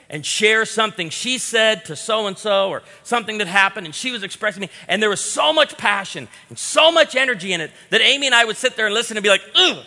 and 0.09 0.25
share 0.25 0.65
something 0.65 1.11
she 1.11 1.39
said 1.39 1.85
to 1.85 1.97
so 1.97 2.27
and 2.27 2.39
so 2.39 2.71
or 2.71 2.83
something 3.03 3.39
that 3.39 3.47
happened 3.47 3.87
and 3.87 3.95
she 3.95 4.13
was 4.13 4.23
expressing 4.23 4.61
me 4.61 4.71
and 4.89 5.03
there 5.03 5.11
was 5.11 5.21
so 5.21 5.53
much 5.53 5.77
passion 5.77 6.29
and 6.49 6.59
so 6.59 6.93
much 6.93 7.17
energy 7.17 7.53
in 7.53 7.61
it 7.61 7.71
that 7.91 8.01
Amy 8.01 8.27
and 8.27 8.35
I 8.35 8.45
would 8.45 8.57
sit 8.57 8.77
there 8.77 8.87
and 8.87 8.95
listen 8.95 9.17
and 9.17 9.25
be 9.25 9.31
like, 9.31 9.43
"Ooh. 9.59 9.83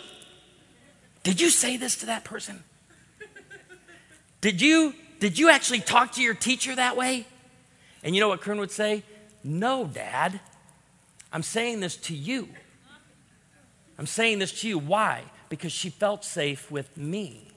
Did 1.22 1.40
you 1.40 1.50
say 1.50 1.76
this 1.76 1.96
to 1.96 2.06
that 2.06 2.24
person? 2.24 2.64
Did 4.40 4.60
you 4.60 4.94
did 5.18 5.38
you 5.38 5.50
actually 5.50 5.80
talk 5.80 6.12
to 6.12 6.22
your 6.22 6.34
teacher 6.34 6.74
that 6.74 6.96
way?" 6.96 7.26
And 8.02 8.14
you 8.14 8.20
know 8.20 8.28
what 8.28 8.40
Corynn 8.40 8.58
would 8.58 8.70
say? 8.70 9.02
"No, 9.44 9.86
dad. 9.86 10.40
I'm 11.32 11.42
saying 11.42 11.80
this 11.80 11.96
to 11.96 12.14
you. 12.14 12.48
I'm 13.98 14.06
saying 14.06 14.38
this 14.38 14.60
to 14.62 14.68
you. 14.68 14.78
Why? 14.78 15.24
Because 15.48 15.72
she 15.72 15.90
felt 15.90 16.24
safe 16.24 16.70
with 16.70 16.96
me." 16.96 17.49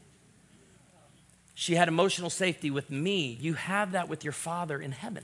She 1.54 1.76
had 1.76 1.88
emotional 1.88 2.30
safety 2.30 2.72
with 2.72 2.90
me. 2.90 3.38
You 3.40 3.54
have 3.54 3.92
that 3.92 4.10
with 4.10 4.24
your 4.24 4.34
Father 4.34 4.82
in 4.82 4.92
heaven. 4.92 5.24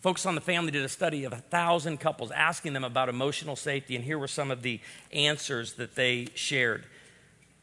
Focus 0.00 0.26
on 0.26 0.34
the 0.34 0.40
Family 0.42 0.70
did 0.70 0.84
a 0.84 0.88
study 0.88 1.24
of 1.24 1.32
a 1.32 1.38
thousand 1.38 1.98
couples 1.98 2.30
asking 2.30 2.74
them 2.74 2.84
about 2.84 3.08
emotional 3.08 3.56
safety, 3.56 3.96
and 3.96 4.04
here 4.04 4.18
were 4.18 4.28
some 4.28 4.50
of 4.50 4.60
the 4.60 4.80
answers 5.12 5.74
that 5.74 5.94
they 5.94 6.28
shared. 6.34 6.84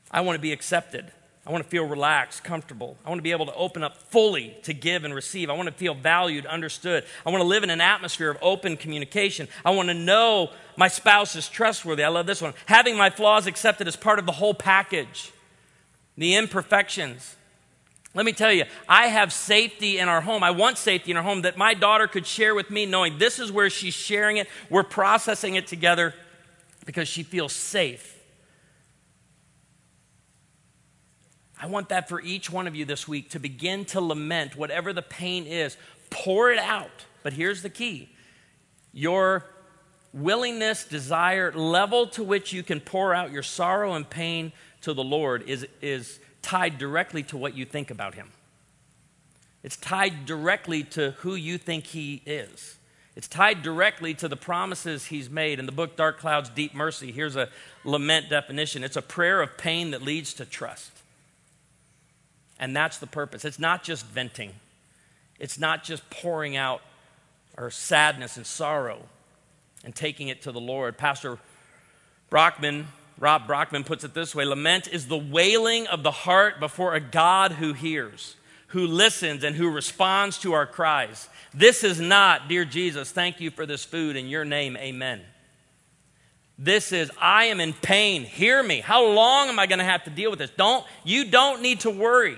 I 0.10 0.22
want 0.22 0.38
to 0.38 0.42
be 0.42 0.52
accepted. 0.52 1.12
I 1.46 1.52
want 1.52 1.64
to 1.64 1.70
feel 1.70 1.86
relaxed, 1.86 2.44
comfortable. 2.44 2.98
I 3.06 3.10
want 3.10 3.20
to 3.20 3.24
be 3.24 3.32
able 3.32 3.46
to 3.46 3.54
open 3.54 3.84
up 3.84 3.98
fully 3.98 4.56
to 4.64 4.74
give 4.74 5.04
and 5.04 5.14
receive. 5.14 5.52
I 5.52 5.54
want 5.54 5.70
to 5.70 5.74
feel 5.74 5.94
valued, 5.94 6.48
understood. 6.48 7.04
I 7.26 7.30
want 7.30 7.42
to 7.42 7.48
live 7.48 7.64
in 7.64 7.70
an 7.70 7.82
atmosphere 7.82 8.32
of 8.32 8.38
open 8.42 8.76
communication. 8.76 9.48
I 9.64 9.72
want 9.72 9.90
to 9.90 9.94
know 9.94 10.50
my 10.78 10.88
spouse 10.88 11.36
is 11.36 11.48
trustworthy. 11.48 12.04
I 12.04 12.10
love 12.10 12.26
this 12.26 12.42
one. 12.42 12.54
Having 12.66 12.98
my 12.98 13.12
flaws 13.12 13.46
accepted 13.46 13.88
as 13.88 13.96
part 13.96 14.18
of 14.18 14.26
the 14.26 14.32
whole 14.32 14.56
package 14.56 15.32
the 16.22 16.36
imperfections. 16.36 17.36
Let 18.14 18.26
me 18.26 18.34
tell 18.34 18.52
you, 18.52 18.66
I 18.88 19.08
have 19.08 19.34
safety 19.34 19.98
in 19.98 20.08
our 20.08 20.22
home. 20.22 20.44
I 20.44 20.52
want 20.52 20.78
safety 20.78 21.12
in 21.12 21.18
our 21.18 21.24
home 21.24 21.44
that 21.44 21.58
my 21.58 21.74
daughter 21.74 22.08
could 22.08 22.28
share 22.28 22.54
with 22.54 22.70
me, 22.70 22.86
knowing 22.86 23.18
this 23.18 23.40
is 23.40 23.52
where 23.52 23.70
she's 23.70 23.94
sharing 23.94 24.38
it. 24.38 24.48
We're 24.70 24.84
processing 24.84 25.56
it 25.56 25.66
together 25.66 26.14
because 26.86 27.08
she 27.08 27.24
feels 27.24 27.54
safe. 27.54 28.20
I 31.60 31.68
want 31.68 31.90
that 31.90 32.10
for 32.10 32.22
each 32.22 32.52
one 32.52 32.68
of 32.68 32.76
you 32.76 32.86
this 32.86 33.08
week 33.08 33.30
to 33.32 33.40
begin 33.40 33.86
to 33.86 34.02
lament 34.02 34.56
whatever 34.56 34.94
the 34.94 35.02
pain 35.02 35.46
is. 35.46 35.78
Pour 36.10 36.52
it 36.52 36.60
out. 36.60 37.06
But 37.24 37.34
here's 37.34 37.62
the 37.62 37.70
key 37.70 38.10
your 38.94 39.46
willingness, 40.14 40.84
desire, 40.84 41.52
level 41.54 42.08
to 42.08 42.24
which 42.24 42.52
you 42.52 42.62
can 42.62 42.80
pour 42.80 43.14
out 43.14 43.32
your 43.32 43.44
sorrow 43.44 43.94
and 43.94 44.10
pain 44.10 44.52
to 44.82 44.94
the 44.94 45.04
Lord 45.04 45.44
is, 45.48 45.66
is 45.82 46.20
tied 46.42 46.78
directly 46.78 47.24
to 47.24 47.38
what 47.38 47.56
you 47.56 47.66
think 47.66 47.92
about 47.92 48.16
Him. 48.16 48.30
It's 49.64 49.78
tied 49.78 50.26
directly 50.26 50.84
to 50.84 51.12
who 51.20 51.36
you 51.36 51.58
think 51.58 51.86
He 51.88 52.22
is. 52.26 52.78
It's 53.16 53.28
tied 53.28 53.62
directly 53.62 54.14
to 54.16 54.28
the 54.28 54.38
promises 54.38 55.06
He's 55.06 55.30
made. 55.30 55.60
In 55.60 55.66
the 55.66 55.72
book 55.72 55.96
Dark 55.96 56.20
Clouds, 56.20 56.50
Deep 56.50 56.74
Mercy, 56.74 57.12
here's 57.12 57.36
a 57.36 57.50
lament 57.84 58.30
definition 58.30 58.84
it's 58.84 58.96
a 58.96 59.02
prayer 59.02 59.42
of 59.42 59.58
pain 59.58 59.92
that 59.92 60.02
leads 60.02 60.34
to 60.36 60.46
trust. 60.46 60.92
And 62.60 62.76
that's 62.76 63.00
the 63.00 63.08
purpose. 63.08 63.44
It's 63.44 63.60
not 63.60 63.84
just 63.84 64.06
venting, 64.06 64.54
it's 65.40 65.60
not 65.60 65.84
just 65.84 66.10
pouring 66.10 66.56
out 66.56 66.82
our 67.58 67.70
sadness 67.70 68.38
and 68.38 68.46
sorrow 68.46 69.00
and 69.84 69.96
taking 69.96 70.28
it 70.30 70.42
to 70.44 70.52
the 70.52 70.60
Lord. 70.60 70.98
Pastor 70.98 71.38
Brockman, 72.30 72.88
Rob 73.22 73.46
Brockman 73.46 73.84
puts 73.84 74.04
it 74.04 74.16
this 74.16 74.34
way 74.34 74.46
Lament 74.46 74.88
is 74.88 75.08
the 75.08 75.18
wailing 75.18 75.86
of 75.88 76.02
the 76.02 76.12
heart 76.12 76.60
before 76.60 76.96
a 76.96 77.00
God 77.00 77.54
who 77.54 77.72
hears, 77.72 78.36
who 78.70 78.88
listens, 78.88 79.44
and 79.44 79.56
who 79.56 79.70
responds 79.70 80.40
to 80.40 80.54
our 80.54 80.66
cries. 80.66 81.30
This 81.54 81.84
is 81.84 82.00
not, 82.00 82.50
dear 82.50 82.66
Jesus, 82.66 83.12
thank 83.12 83.40
you 83.40 83.52
for 83.52 83.68
this 83.68 83.86
food. 83.86 84.16
In 84.16 84.28
your 84.28 84.44
name, 84.44 84.76
amen. 84.76 85.22
This 86.58 86.92
is, 86.92 87.12
I 87.22 87.46
am 87.46 87.60
in 87.60 87.74
pain. 87.74 88.24
Hear 88.24 88.64
me. 88.64 88.80
How 88.80 89.06
long 89.06 89.50
am 89.50 89.60
I 89.60 89.68
going 89.68 89.80
to 89.80 89.86
have 89.86 90.04
to 90.06 90.10
deal 90.10 90.32
with 90.32 90.40
this? 90.40 90.52
Don't, 90.58 90.84
you 91.04 91.26
don't 91.26 91.62
need 91.62 91.82
to 91.82 91.92
worry 91.92 92.38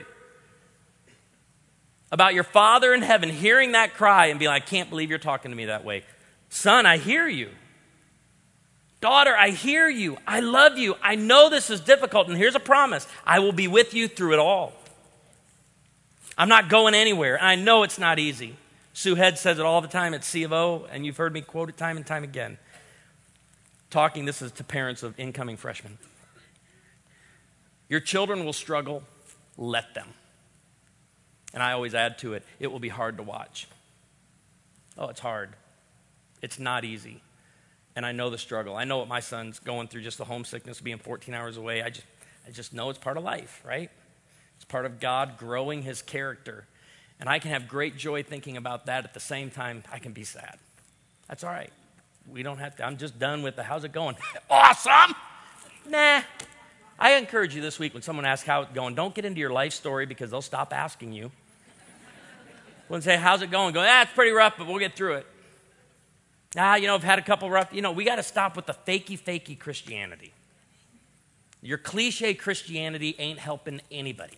about 2.12 2.34
your 2.34 2.44
Father 2.44 2.94
in 2.94 3.02
heaven 3.02 3.30
hearing 3.30 3.72
that 3.72 3.94
cry 3.94 4.28
and 4.28 4.38
being 4.38 4.50
like, 4.50 4.64
I 4.64 4.66
can't 4.66 4.90
believe 4.90 5.10
you're 5.10 5.18
talking 5.18 5.52
to 5.52 5.58
me 5.58 5.66
that 5.66 5.86
way. 5.86 6.04
Son, 6.50 6.86
I 6.86 6.98
hear 6.98 7.28
you. 7.28 7.50
Daughter, 9.04 9.36
I 9.36 9.50
hear 9.50 9.90
you. 9.90 10.18
I 10.26 10.40
love 10.40 10.78
you. 10.78 10.96
I 11.04 11.16
know 11.16 11.50
this 11.50 11.70
is 11.70 11.82
difficult, 11.82 12.30
and 12.30 12.38
here's 12.38 12.56
a 12.56 12.60
promise 12.62 13.06
I 13.26 13.40
will 13.40 13.52
be 13.52 13.68
with 13.68 13.94
you 13.94 14.08
through 14.08 14.32
it 14.32 14.40
all. 14.40 14.72
I'm 16.38 16.48
not 16.48 16.70
going 16.70 16.94
anywhere. 16.94 17.38
I 17.42 17.56
know 17.56 17.84
it's 17.84 18.00
not 18.00 18.18
easy. 18.18 18.56
Sue 18.94 19.16
Head 19.16 19.38
says 19.38 19.60
it 19.60 19.66
all 19.66 19.82
the 19.82 19.90
time 19.90 20.14
at 20.14 20.24
C 20.24 20.44
of 20.44 20.54
O, 20.54 20.88
and 20.90 21.06
you've 21.06 21.18
heard 21.18 21.34
me 21.34 21.42
quote 21.42 21.68
it 21.68 21.76
time 21.76 21.98
and 21.98 22.08
time 22.08 22.24
again. 22.24 22.58
Talking, 23.90 24.24
this 24.24 24.42
is 24.42 24.54
to 24.54 24.64
parents 24.64 25.04
of 25.04 25.20
incoming 25.20 25.58
freshmen. 25.58 25.98
Your 27.90 28.00
children 28.00 28.46
will 28.46 28.54
struggle, 28.54 29.04
let 29.58 29.94
them. 29.96 30.08
And 31.54 31.62
I 31.62 31.74
always 31.74 31.94
add 31.94 32.20
to 32.20 32.36
it, 32.36 32.44
it 32.58 32.72
will 32.72 32.80
be 32.80 32.88
hard 32.88 33.18
to 33.18 33.24
watch. 33.24 33.68
Oh, 34.98 35.10
it's 35.10 35.20
hard. 35.20 35.58
It's 36.42 36.58
not 36.58 36.86
easy. 36.86 37.22
And 37.96 38.06
I 38.06 38.12
know 38.12 38.30
the 38.30 38.38
struggle. 38.38 38.76
I 38.76 38.86
know 38.86 38.98
what 38.98 39.08
my 39.08 39.20
son's 39.20 39.60
going 39.60 39.88
through, 39.88 40.02
just 40.02 40.18
the 40.18 40.26
homesickness, 40.26 40.82
being 40.82 40.98
14 40.98 41.34
hours 41.34 41.58
away. 41.58 41.84
I 41.84 41.90
just, 41.90 42.08
I 42.48 42.52
just 42.52 42.74
know 42.74 42.90
it's 42.90 43.00
part 43.00 43.18
of 43.18 43.24
life, 43.24 43.62
right? 43.66 43.92
It's 44.56 44.66
part 44.66 44.86
of 44.86 45.00
God 45.00 45.38
growing 45.38 45.84
his 45.84 46.02
character. 46.02 46.66
And 47.20 47.30
I 47.30 47.40
can 47.40 47.52
have 47.52 47.68
great 47.68 47.98
joy 47.98 48.24
thinking 48.24 48.58
about 48.58 48.88
that 48.88 49.04
at 49.04 49.14
the 49.14 49.20
same 49.20 49.52
time, 49.52 49.84
I 49.92 50.00
can 50.00 50.14
be 50.14 50.24
sad. 50.24 50.58
That's 51.28 51.44
all 51.44 51.52
right. 51.52 51.72
We 52.32 52.44
don't 52.44 52.58
have 52.58 52.76
to, 52.78 52.86
I'm 52.86 52.98
just 52.98 53.20
done 53.20 53.44
with 53.44 53.56
the 53.56 53.64
how's 53.64 53.84
it 53.84 53.92
going? 53.92 54.16
awesome! 54.50 55.16
Nah. 55.88 56.22
I 56.98 57.16
encourage 57.16 57.56
you 57.56 57.62
this 57.62 57.80
week 57.80 57.94
when 57.94 58.04
someone 58.04 58.26
asks 58.26 58.48
how 58.48 58.62
it's 58.62 58.72
going, 58.72 58.96
don't 58.96 59.14
get 59.14 59.26
into 59.26 59.40
your 59.40 59.52
life 59.52 59.74
story 59.74 60.06
because 60.06 60.32
they'll 60.32 60.42
stop 60.42 60.74
asking 60.74 61.14
you. 61.14 61.32
When 62.88 63.02
they 63.02 63.16
say, 63.16 63.18
how's 63.18 63.42
it 63.42 63.52
going? 63.52 63.74
Go, 63.74 63.82
ah, 63.82 64.04
it's 64.04 64.14
pretty 64.14 64.32
rough, 64.32 64.56
but 64.58 64.68
we'll 64.68 64.80
get 64.80 64.96
through 64.96 65.16
it. 65.16 65.28
Ah, 66.58 66.76
you 66.76 66.88
know, 66.88 66.96
I've 66.96 67.04
had 67.04 67.20
a 67.20 67.24
couple 67.24 67.50
rough, 67.50 67.74
you 67.74 67.82
know, 67.82 67.92
we 67.92 68.06
got 68.06 68.18
to 68.18 68.24
stop 68.24 68.56
with 68.56 68.66
the 68.66 68.74
fakey, 68.74 69.20
fakey 69.20 69.58
Christianity. 69.58 70.34
Your 71.62 71.78
cliche 71.78 72.34
Christianity 72.34 73.16
ain't 73.18 73.40
helping 73.40 73.82
anybody. 73.90 74.38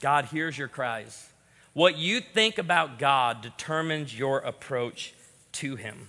God 0.00 0.26
hears 0.26 0.58
your 0.58 0.68
cries. 0.68 1.28
What 1.74 1.96
you 1.96 2.20
think 2.20 2.58
about 2.58 2.98
God 2.98 3.40
determines 3.40 4.18
your 4.18 4.38
approach 4.38 5.14
to 5.52 5.76
Him. 5.76 6.08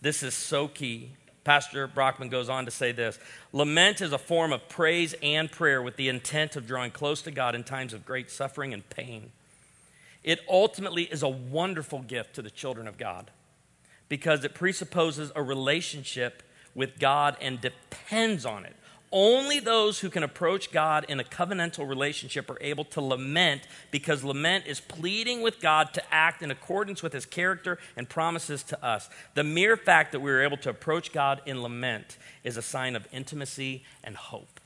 This 0.00 0.22
is 0.22 0.34
so 0.34 0.66
key. 0.66 1.10
Pastor 1.44 1.86
Brockman 1.86 2.28
goes 2.28 2.48
on 2.48 2.64
to 2.64 2.70
say 2.70 2.92
this 2.92 3.18
Lament 3.52 4.00
is 4.00 4.12
a 4.12 4.18
form 4.18 4.52
of 4.52 4.68
praise 4.68 5.14
and 5.22 5.50
prayer 5.50 5.82
with 5.82 5.96
the 5.96 6.08
intent 6.08 6.56
of 6.56 6.66
drawing 6.66 6.90
close 6.90 7.22
to 7.22 7.30
God 7.30 7.54
in 7.54 7.64
times 7.64 7.92
of 7.92 8.06
great 8.06 8.30
suffering 8.30 8.72
and 8.72 8.88
pain. 8.88 9.32
It 10.24 10.40
ultimately 10.48 11.04
is 11.04 11.22
a 11.22 11.28
wonderful 11.28 12.00
gift 12.00 12.34
to 12.34 12.42
the 12.42 12.50
children 12.50 12.86
of 12.86 12.96
God 12.96 13.30
because 14.08 14.44
it 14.44 14.54
presupposes 14.54 15.32
a 15.34 15.42
relationship 15.42 16.42
with 16.74 16.98
God 16.98 17.36
and 17.40 17.60
depends 17.60 18.46
on 18.46 18.64
it. 18.64 18.76
Only 19.14 19.60
those 19.60 20.00
who 20.00 20.08
can 20.08 20.22
approach 20.22 20.72
God 20.72 21.04
in 21.06 21.20
a 21.20 21.24
covenantal 21.24 21.86
relationship 21.86 22.48
are 22.48 22.56
able 22.62 22.84
to 22.86 23.00
lament 23.02 23.66
because 23.90 24.24
lament 24.24 24.66
is 24.66 24.80
pleading 24.80 25.42
with 25.42 25.60
God 25.60 25.92
to 25.92 26.14
act 26.14 26.42
in 26.42 26.50
accordance 26.50 27.02
with 27.02 27.12
his 27.12 27.26
character 27.26 27.78
and 27.94 28.08
promises 28.08 28.62
to 28.64 28.82
us. 28.82 29.10
The 29.34 29.44
mere 29.44 29.76
fact 29.76 30.12
that 30.12 30.20
we 30.20 30.30
are 30.30 30.40
able 30.40 30.56
to 30.58 30.70
approach 30.70 31.12
God 31.12 31.42
in 31.44 31.60
lament 31.60 32.16
is 32.42 32.56
a 32.56 32.62
sign 32.62 32.96
of 32.96 33.06
intimacy 33.12 33.84
and 34.02 34.16
hope. 34.16 34.60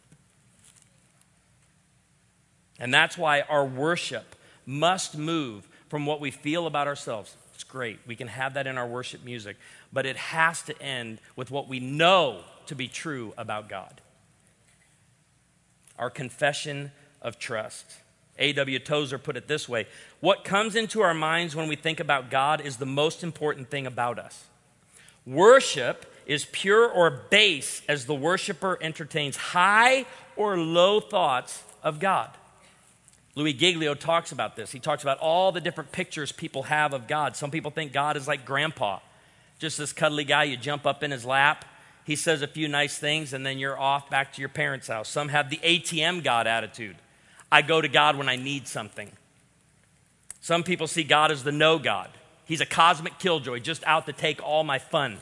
And 2.79 2.95
that's 2.95 3.19
why 3.19 3.41
our 3.41 3.65
worship 3.65 4.36
must 4.67 5.17
move 5.17 5.69
from 5.89 6.05
what 6.05 6.21
we 6.21 6.31
feel 6.31 6.67
about 6.67 6.87
ourselves. 6.89 7.37
It's 7.55 7.65
great. 7.65 8.01
We 8.07 8.17
can 8.17 8.29
have 8.29 8.55
that 8.55 8.67
in 8.67 8.77
our 8.77 8.87
worship 8.87 9.25
music, 9.25 9.57
but 9.93 10.05
it 10.05 10.17
has 10.17 10.63
to 10.63 10.83
end 10.83 11.21
with 11.37 11.51
what 11.51 11.69
we 11.69 11.81
know 11.81 12.43
to 12.67 12.75
be 12.75 12.89
true 12.89 13.33
about 13.39 13.69
God. 13.69 14.01
Our 15.99 16.11
confession 16.11 16.93
of 17.23 17.39
trust. 17.39 17.87
A.W. 18.39 18.79
Tozer 18.81 19.19
put 19.19 19.37
it 19.37 19.49
this 19.49 19.67
way 19.69 19.87
What 20.21 20.45
comes 20.45 20.77
into 20.77 21.01
our 21.01 21.15
minds 21.15 21.57
when 21.57 21.69
we 21.69 21.77
think 21.77 22.01
about 22.01 22.31
God 22.31 22.61
is 22.61 22.77
the 22.77 22.85
most 22.85 23.23
important 23.23 23.71
thing 23.71 23.87
about 23.87 24.19
us. 24.19 24.45
Worship 25.25 26.13
is 26.27 26.47
pure 26.53 26.89
or 26.89 27.11
base 27.31 27.83
as 27.89 28.05
the 28.05 28.15
worshiper 28.15 28.79
entertains 28.81 29.37
high 29.37 30.05
or 30.37 30.59
low 30.59 31.01
thoughts 31.01 31.63
of 31.83 31.99
God. 31.99 32.31
Louis 33.37 33.53
Giglio 33.53 33.95
talks 33.95 34.33
about 34.33 34.57
this. 34.57 34.73
He 34.73 34.81
talks 34.81 35.03
about 35.03 35.19
all 35.19 35.53
the 35.53 35.61
different 35.61 35.93
pictures 35.93 36.33
people 36.33 36.65
have 36.65 36.95
of 36.95 37.07
God. 37.07 37.37
Some 37.37 37.51
people 37.51 37.71
think 37.71 37.93
God 37.93 38.17
is 38.17 38.27
like 38.27 38.47
grandpa, 38.47 39.01
just 39.59 39.77
this 39.77 39.93
cuddly 39.93 40.25
guy, 40.25 40.45
you 40.45 40.57
jump 40.57 40.87
up 40.87 41.03
in 41.03 41.11
his 41.11 41.25
lap. 41.25 41.67
He 42.05 42.17
says 42.17 42.41
a 42.41 42.47
few 42.47 42.67
nice 42.67 42.99
things, 42.99 43.35
and 43.35 43.45
then 43.45 43.59
you're 43.59 43.79
off 43.79 44.09
back 44.09 44.33
to 44.33 44.41
your 44.41 44.49
parents' 44.49 44.89
house. 44.89 45.09
Some 45.09 45.29
have 45.29 45.51
the 45.51 45.59
ATM 45.59 46.25
God 46.25 46.47
attitude 46.47 46.97
I 47.53 47.63
go 47.63 47.81
to 47.81 47.89
God 47.89 48.17
when 48.17 48.29
I 48.29 48.35
need 48.35 48.67
something. 48.67 49.13
Some 50.41 50.65
people 50.65 50.87
see 50.87 51.05
God 51.05 51.31
as 51.31 51.45
the 51.45 51.53
no 51.53 51.79
God. 51.79 52.11
He's 52.45 52.61
a 52.61 52.67
cosmic 52.67 53.19
killjoy, 53.19 53.61
just 53.61 53.85
out 53.85 54.07
to 54.07 54.13
take 54.13 54.43
all 54.43 54.65
my 54.65 54.79
fun. 54.79 55.19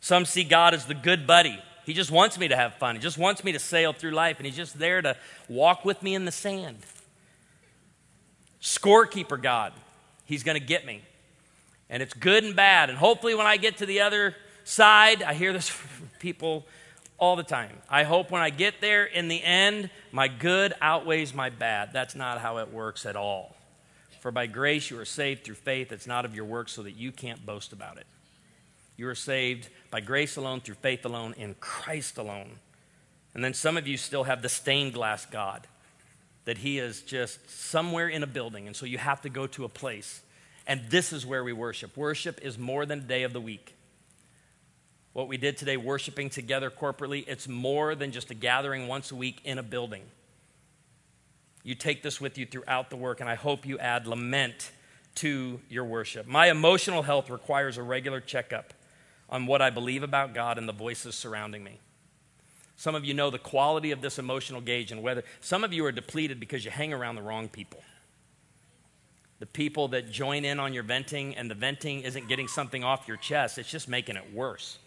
Some 0.00 0.24
see 0.24 0.42
God 0.42 0.74
as 0.74 0.86
the 0.86 0.94
good 0.94 1.26
buddy. 1.26 1.58
He 1.86 1.92
just 1.92 2.10
wants 2.10 2.38
me 2.38 2.48
to 2.48 2.56
have 2.56 2.74
fun. 2.74 2.96
He 2.96 3.00
just 3.00 3.18
wants 3.18 3.44
me 3.44 3.52
to 3.52 3.58
sail 3.58 3.92
through 3.92 4.12
life, 4.12 4.38
and 4.38 4.46
He's 4.46 4.56
just 4.56 4.78
there 4.78 5.02
to 5.02 5.16
walk 5.48 5.84
with 5.84 6.02
me 6.02 6.14
in 6.14 6.24
the 6.24 6.32
sand 6.32 6.78
scorekeeper 8.64 9.40
God. 9.40 9.72
He's 10.24 10.42
going 10.42 10.58
to 10.58 10.66
get 10.66 10.86
me. 10.86 11.02
And 11.90 12.02
it's 12.02 12.14
good 12.14 12.42
and 12.42 12.56
bad. 12.56 12.88
And 12.88 12.98
hopefully, 12.98 13.34
when 13.34 13.46
I 13.46 13.58
get 13.58 13.76
to 13.76 13.86
the 13.86 14.00
other 14.00 14.34
side, 14.64 15.22
I 15.22 15.34
hear 15.34 15.52
this 15.52 15.68
from 15.68 16.08
people 16.18 16.66
all 17.18 17.36
the 17.36 17.44
time. 17.44 17.76
I 17.88 18.02
hope 18.02 18.30
when 18.30 18.42
I 18.42 18.50
get 18.50 18.80
there, 18.80 19.04
in 19.04 19.28
the 19.28 19.42
end, 19.42 19.90
my 20.10 20.26
good 20.26 20.72
outweighs 20.80 21.34
my 21.34 21.50
bad. 21.50 21.90
That's 21.92 22.16
not 22.16 22.40
how 22.40 22.58
it 22.58 22.72
works 22.72 23.06
at 23.06 23.14
all. 23.14 23.54
For 24.20 24.30
by 24.30 24.46
grace 24.46 24.90
you 24.90 24.98
are 24.98 25.04
saved 25.04 25.44
through 25.44 25.56
faith. 25.56 25.92
It's 25.92 26.06
not 26.06 26.24
of 26.24 26.34
your 26.34 26.46
works, 26.46 26.72
so 26.72 26.82
that 26.82 26.96
you 26.96 27.12
can't 27.12 27.44
boast 27.44 27.74
about 27.74 27.98
it. 27.98 28.06
You 28.96 29.08
are 29.08 29.14
saved 29.14 29.68
by 29.90 30.00
grace 30.00 30.36
alone, 30.36 30.60
through 30.60 30.76
faith 30.76 31.04
alone, 31.04 31.34
in 31.36 31.54
Christ 31.60 32.16
alone. 32.16 32.52
And 33.34 33.44
then 33.44 33.52
some 33.52 33.76
of 33.76 33.86
you 33.86 33.98
still 33.98 34.24
have 34.24 34.40
the 34.40 34.48
stained 34.48 34.94
glass 34.94 35.26
God 35.26 35.66
that 36.44 36.58
he 36.58 36.78
is 36.78 37.02
just 37.02 37.48
somewhere 37.48 38.08
in 38.08 38.22
a 38.22 38.26
building, 38.26 38.66
and 38.66 38.76
so 38.76 38.86
you 38.86 38.98
have 38.98 39.22
to 39.22 39.28
go 39.28 39.46
to 39.48 39.64
a 39.64 39.68
place. 39.68 40.22
And 40.66 40.82
this 40.90 41.12
is 41.12 41.26
where 41.26 41.44
we 41.44 41.52
worship. 41.52 41.96
Worship 41.96 42.40
is 42.42 42.58
more 42.58 42.86
than 42.86 43.00
a 43.00 43.02
day 43.02 43.22
of 43.22 43.32
the 43.32 43.40
week. 43.40 43.74
What 45.12 45.28
we 45.28 45.36
did 45.36 45.56
today, 45.56 45.76
worshiping 45.76 46.28
together 46.28 46.70
corporately, 46.70 47.24
it's 47.28 47.46
more 47.46 47.94
than 47.94 48.10
just 48.10 48.30
a 48.30 48.34
gathering 48.34 48.88
once 48.88 49.12
a 49.12 49.16
week 49.16 49.40
in 49.44 49.58
a 49.58 49.62
building. 49.62 50.02
You 51.62 51.74
take 51.74 52.02
this 52.02 52.20
with 52.20 52.36
you 52.36 52.46
throughout 52.46 52.90
the 52.90 52.96
work, 52.96 53.20
and 53.20 53.28
I 53.28 53.36
hope 53.36 53.64
you 53.64 53.78
add 53.78 54.06
lament 54.06 54.72
to 55.16 55.60
your 55.68 55.84
worship. 55.84 56.26
My 56.26 56.50
emotional 56.50 57.02
health 57.02 57.30
requires 57.30 57.78
a 57.78 57.82
regular 57.82 58.20
checkup 58.20 58.74
on 59.30 59.46
what 59.46 59.62
I 59.62 59.70
believe 59.70 60.02
about 60.02 60.34
God 60.34 60.58
and 60.58 60.68
the 60.68 60.72
voices 60.72 61.14
surrounding 61.14 61.64
me. 61.64 61.78
Some 62.76 62.94
of 62.94 63.04
you 63.04 63.14
know 63.14 63.30
the 63.30 63.38
quality 63.38 63.92
of 63.92 64.00
this 64.00 64.18
emotional 64.18 64.60
gauge 64.60 64.90
and 64.90 65.02
whether 65.02 65.22
some 65.40 65.64
of 65.64 65.72
you 65.72 65.84
are 65.84 65.92
depleted 65.92 66.40
because 66.40 66.64
you 66.64 66.70
hang 66.70 66.92
around 66.92 67.14
the 67.14 67.22
wrong 67.22 67.48
people. 67.48 67.82
The 69.38 69.46
people 69.46 69.88
that 69.88 70.10
join 70.10 70.44
in 70.44 70.58
on 70.58 70.72
your 70.72 70.82
venting 70.82 71.36
and 71.36 71.50
the 71.50 71.54
venting 71.54 72.02
isn't 72.02 72.28
getting 72.28 72.48
something 72.48 72.82
off 72.82 73.06
your 73.06 73.16
chest, 73.16 73.58
it's 73.58 73.70
just 73.70 73.88
making 73.88 74.16
it 74.16 74.32
worse. 74.32 74.78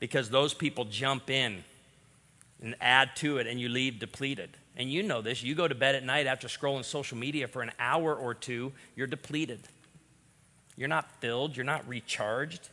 Because 0.00 0.30
those 0.30 0.54
people 0.54 0.84
jump 0.84 1.30
in 1.30 1.64
and 2.62 2.74
add 2.80 3.14
to 3.16 3.38
it 3.38 3.46
and 3.46 3.60
you 3.60 3.68
leave 3.68 3.98
depleted. 3.98 4.50
And 4.76 4.92
you 4.92 5.02
know 5.02 5.22
this. 5.22 5.42
You 5.42 5.54
go 5.54 5.66
to 5.66 5.74
bed 5.74 5.94
at 5.96 6.04
night 6.04 6.26
after 6.26 6.46
scrolling 6.46 6.84
social 6.84 7.18
media 7.18 7.48
for 7.48 7.62
an 7.62 7.72
hour 7.80 8.14
or 8.14 8.34
two, 8.34 8.72
you're 8.94 9.08
depleted. 9.08 9.60
You're 10.76 10.88
not 10.88 11.10
filled, 11.20 11.56
you're 11.56 11.64
not 11.64 11.86
recharged. 11.88 12.68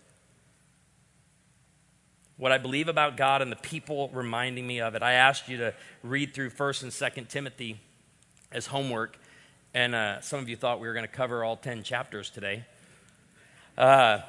What 2.37 2.51
I 2.51 2.57
believe 2.57 2.89
about 2.89 3.15
God 3.15 3.41
and 3.41 3.51
the 3.51 3.55
people 3.57 4.09
reminding 4.09 4.67
me 4.67 4.81
of 4.81 4.93
it. 4.95 5.01
I 5.01 5.13
asked 5.13 5.47
you 5.47 5.57
to 5.57 5.73
read 6.03 6.33
through 6.33 6.49
1st 6.49 6.83
and 6.83 6.91
2nd 6.91 7.29
Timothy 7.29 7.79
as 8.51 8.67
homework, 8.67 9.17
and 9.73 9.95
uh, 9.95 10.21
some 10.21 10.39
of 10.39 10.49
you 10.49 10.57
thought 10.57 10.79
we 10.81 10.87
were 10.87 10.93
going 10.93 11.07
to 11.07 11.11
cover 11.11 11.43
all 11.43 11.55
10 11.55 11.83
chapters 11.83 12.29
today. 12.29 12.65
Uh, 13.77 14.19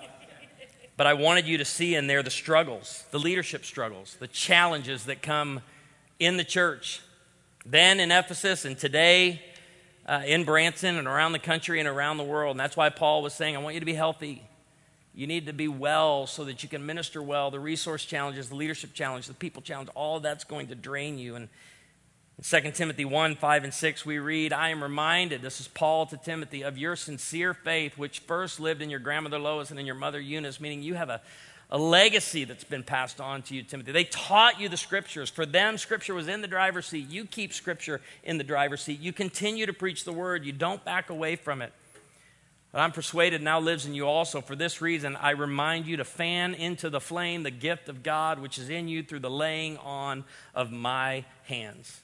but 0.97 1.07
I 1.07 1.15
wanted 1.15 1.47
you 1.47 1.59
to 1.59 1.65
see 1.65 1.95
in 1.95 2.07
there 2.07 2.23
the 2.23 2.31
struggles, 2.31 3.05
the 3.11 3.19
leadership 3.19 3.65
struggles, 3.65 4.17
the 4.19 4.29
challenges 4.29 5.05
that 5.07 5.21
come 5.21 5.61
in 6.19 6.37
the 6.37 6.45
church. 6.45 7.03
Then 7.65 8.01
in 8.01 8.13
Ephesus 8.13 8.65
and 8.65 8.79
today 8.79 9.43
uh, 10.07 10.23
in 10.25 10.45
Branson 10.45 10.97
and 10.97 11.07
around 11.07 11.33
the 11.33 11.39
country 11.39 11.81
and 11.81 11.89
around 11.89 12.17
the 12.17 12.25
world. 12.25 12.53
And 12.53 12.61
that's 12.61 12.77
why 12.77 12.89
Paul 12.89 13.23
was 13.23 13.35
saying, 13.35 13.57
I 13.57 13.59
want 13.59 13.75
you 13.75 13.81
to 13.81 13.87
be 13.87 13.95
healthy. 13.95 14.43
You 15.17 15.27
need 15.27 15.47
to 15.47 15.55
be 15.55 15.67
well 15.67 16.27
so 16.27 16.45
that 16.45 16.63
you 16.63 16.69
can 16.69 16.85
minister 16.85 17.23
well. 17.23 17.51
The 17.51 17.59
resource 17.59 18.05
challenges, 18.05 18.51
the 18.51 18.55
leadership 18.55 18.93
challenge, 18.93 19.27
the 19.27 19.35
people 19.35 19.63
challenge, 19.63 19.89
all 19.95 20.21
that's 20.21 20.45
going 20.45 20.67
to 20.67 20.75
drain 20.75 21.17
you. 21.17 21.37
And 21.37 21.49
in 22.37 22.63
2 22.63 22.71
Timothy 22.73 23.07
1 23.07 23.37
5 23.37 23.65
and 23.65 23.73
6, 23.73 24.05
we 24.05 24.19
read, 24.19 24.53
I 24.53 24.69
am 24.69 24.83
reminded, 24.83 25.41
this 25.41 25.59
is 25.59 25.69
Paul 25.69 26.05
to 26.07 26.19
Timothy, 26.19 26.61
of 26.61 26.77
your 26.77 26.97
sincere 26.97 27.55
faith, 27.55 27.97
which 27.97 28.19
first 28.21 28.61
lived 28.61 28.83
in 28.83 28.91
your 28.91 29.01
grandmother 29.01 29.39
Lois 29.39 29.71
and 29.71 29.81
in 29.81 29.87
your 29.87 29.95
mother 29.95 30.21
Eunice, 30.21 30.61
meaning 30.61 30.83
you 30.83 30.93
have 30.93 31.09
a, 31.09 31.23
a 31.71 31.79
legacy 31.79 32.45
that's 32.45 32.65
been 32.65 32.83
passed 32.83 33.19
on 33.19 33.41
to 33.45 33.55
you, 33.55 33.63
Timothy. 33.63 33.93
They 33.93 34.05
taught 34.05 34.61
you 34.61 34.69
the 34.69 34.77
scriptures. 34.77 35.31
For 35.31 35.47
them, 35.47 35.79
scripture 35.79 36.13
was 36.13 36.29
in 36.29 36.43
the 36.43 36.47
driver's 36.47 36.89
seat. 36.89 37.09
You 37.09 37.25
keep 37.25 37.55
scripture 37.55 38.03
in 38.23 38.37
the 38.37 38.45
driver's 38.45 38.83
seat. 38.83 39.01
You 39.01 39.15
continue 39.15 39.65
to 39.65 39.73
preach 39.73 40.05
the 40.05 40.13
word, 40.13 40.45
you 40.45 40.53
don't 40.53 40.85
back 40.85 41.09
away 41.09 41.37
from 41.37 41.63
it. 41.63 41.73
But 42.77 42.83
I'm 42.83 42.93
persuaded 42.93 43.41
now 43.41 43.59
lives 43.59 43.87
in 43.87 43.95
you 43.95 44.07
also. 44.07 44.43
For 44.43 44.55
this 44.55 44.83
reason, 44.83 45.17
I 45.17 45.31
remind 45.31 45.87
you 45.87 45.97
to 45.97 46.05
fan 46.05 46.53
into 46.53 46.91
the 46.91 47.01
flame 47.01 47.43
the 47.43 47.51
gift 47.51 47.89
of 47.89 48.03
God 48.03 48.39
which 48.39 48.59
is 48.59 48.69
in 48.69 48.87
you 48.87 49.03
through 49.03 49.21
the 49.21 49.31
laying 49.31 49.79
on 49.79 50.25
of 50.55 50.71
my 50.71 51.25
hands. 51.45 52.03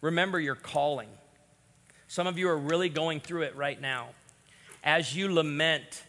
Remember 0.00 0.40
your 0.40 0.56
calling. 0.56 1.08
Some 2.08 2.26
of 2.26 2.36
you 2.36 2.48
are 2.48 2.58
really 2.58 2.88
going 2.88 3.20
through 3.20 3.42
it 3.42 3.54
right 3.54 3.80
now. 3.80 4.08
As 4.82 5.14
you 5.14 5.32
lament, 5.32 6.02